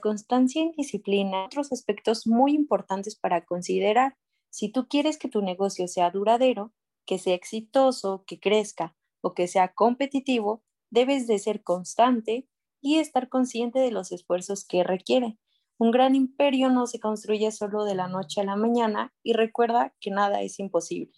constancia 0.06 0.62
y 0.62 0.72
disciplina, 0.78 1.46
otros 1.46 1.72
aspectos 1.72 2.28
muy 2.28 2.54
importantes 2.54 3.16
para 3.16 3.44
considerar. 3.44 4.16
Si 4.52 4.72
tú 4.72 4.88
quieres 4.88 5.18
que 5.18 5.30
tu 5.30 5.42
negocio 5.42 5.88
sea 5.88 6.12
duradero, 6.12 6.76
que 7.08 7.18
sea 7.18 7.34
exitoso, 7.34 8.24
que 8.28 8.40
crezca 8.40 8.96
o 9.22 9.34
que 9.34 9.48
sea 9.48 9.74
competitivo, 9.74 10.62
debes 10.92 11.26
de 11.26 11.40
ser 11.40 11.64
constante 11.64 12.48
y 12.82 13.00
estar 13.00 13.30
consciente 13.30 13.80
de 13.80 13.90
los 13.90 14.12
esfuerzos 14.12 14.64
que 14.64 14.84
requiere. 14.84 15.40
Un 15.80 15.90
gran 15.90 16.14
imperio 16.14 16.70
no 16.70 16.86
se 16.86 17.00
construye 17.00 17.52
solo 17.52 17.84
de 17.84 17.96
la 17.96 18.08
noche 18.08 18.42
a 18.42 18.44
la 18.44 18.56
mañana 18.56 19.12
y 19.24 19.34
recuerda 19.34 19.96
que 20.00 20.12
nada 20.12 20.44
es 20.44 20.60
imposible. 20.60 21.14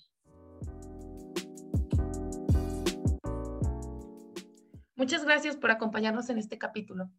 Muchas 4.95 5.25
gracias 5.25 5.57
por 5.57 5.71
acompañarnos 5.71 6.29
en 6.29 6.37
este 6.37 6.57
capítulo. 6.57 7.11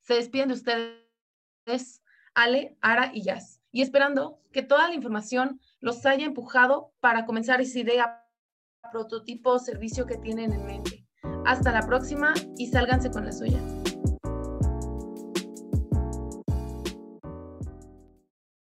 Se 0.00 0.14
despiden 0.14 0.48
de 0.48 0.54
ustedes 0.54 2.02
Ale, 2.34 2.76
Ara 2.80 3.10
y 3.12 3.22
Jazz, 3.22 3.60
y 3.72 3.82
esperando 3.82 4.40
que 4.52 4.62
toda 4.62 4.88
la 4.88 4.94
información 4.94 5.60
los 5.80 6.04
haya 6.06 6.26
empujado 6.26 6.92
para 7.00 7.26
comenzar 7.26 7.60
esa 7.60 7.78
idea, 7.78 8.26
prototipo 8.92 9.50
o 9.50 9.58
servicio 9.58 10.06
que 10.06 10.16
tienen 10.16 10.52
en 10.52 10.66
mente. 10.66 11.06
Hasta 11.44 11.72
la 11.72 11.86
próxima 11.86 12.34
y 12.56 12.68
sálganse 12.68 13.10
con 13.10 13.24
la 13.24 13.32
suya. 13.32 13.79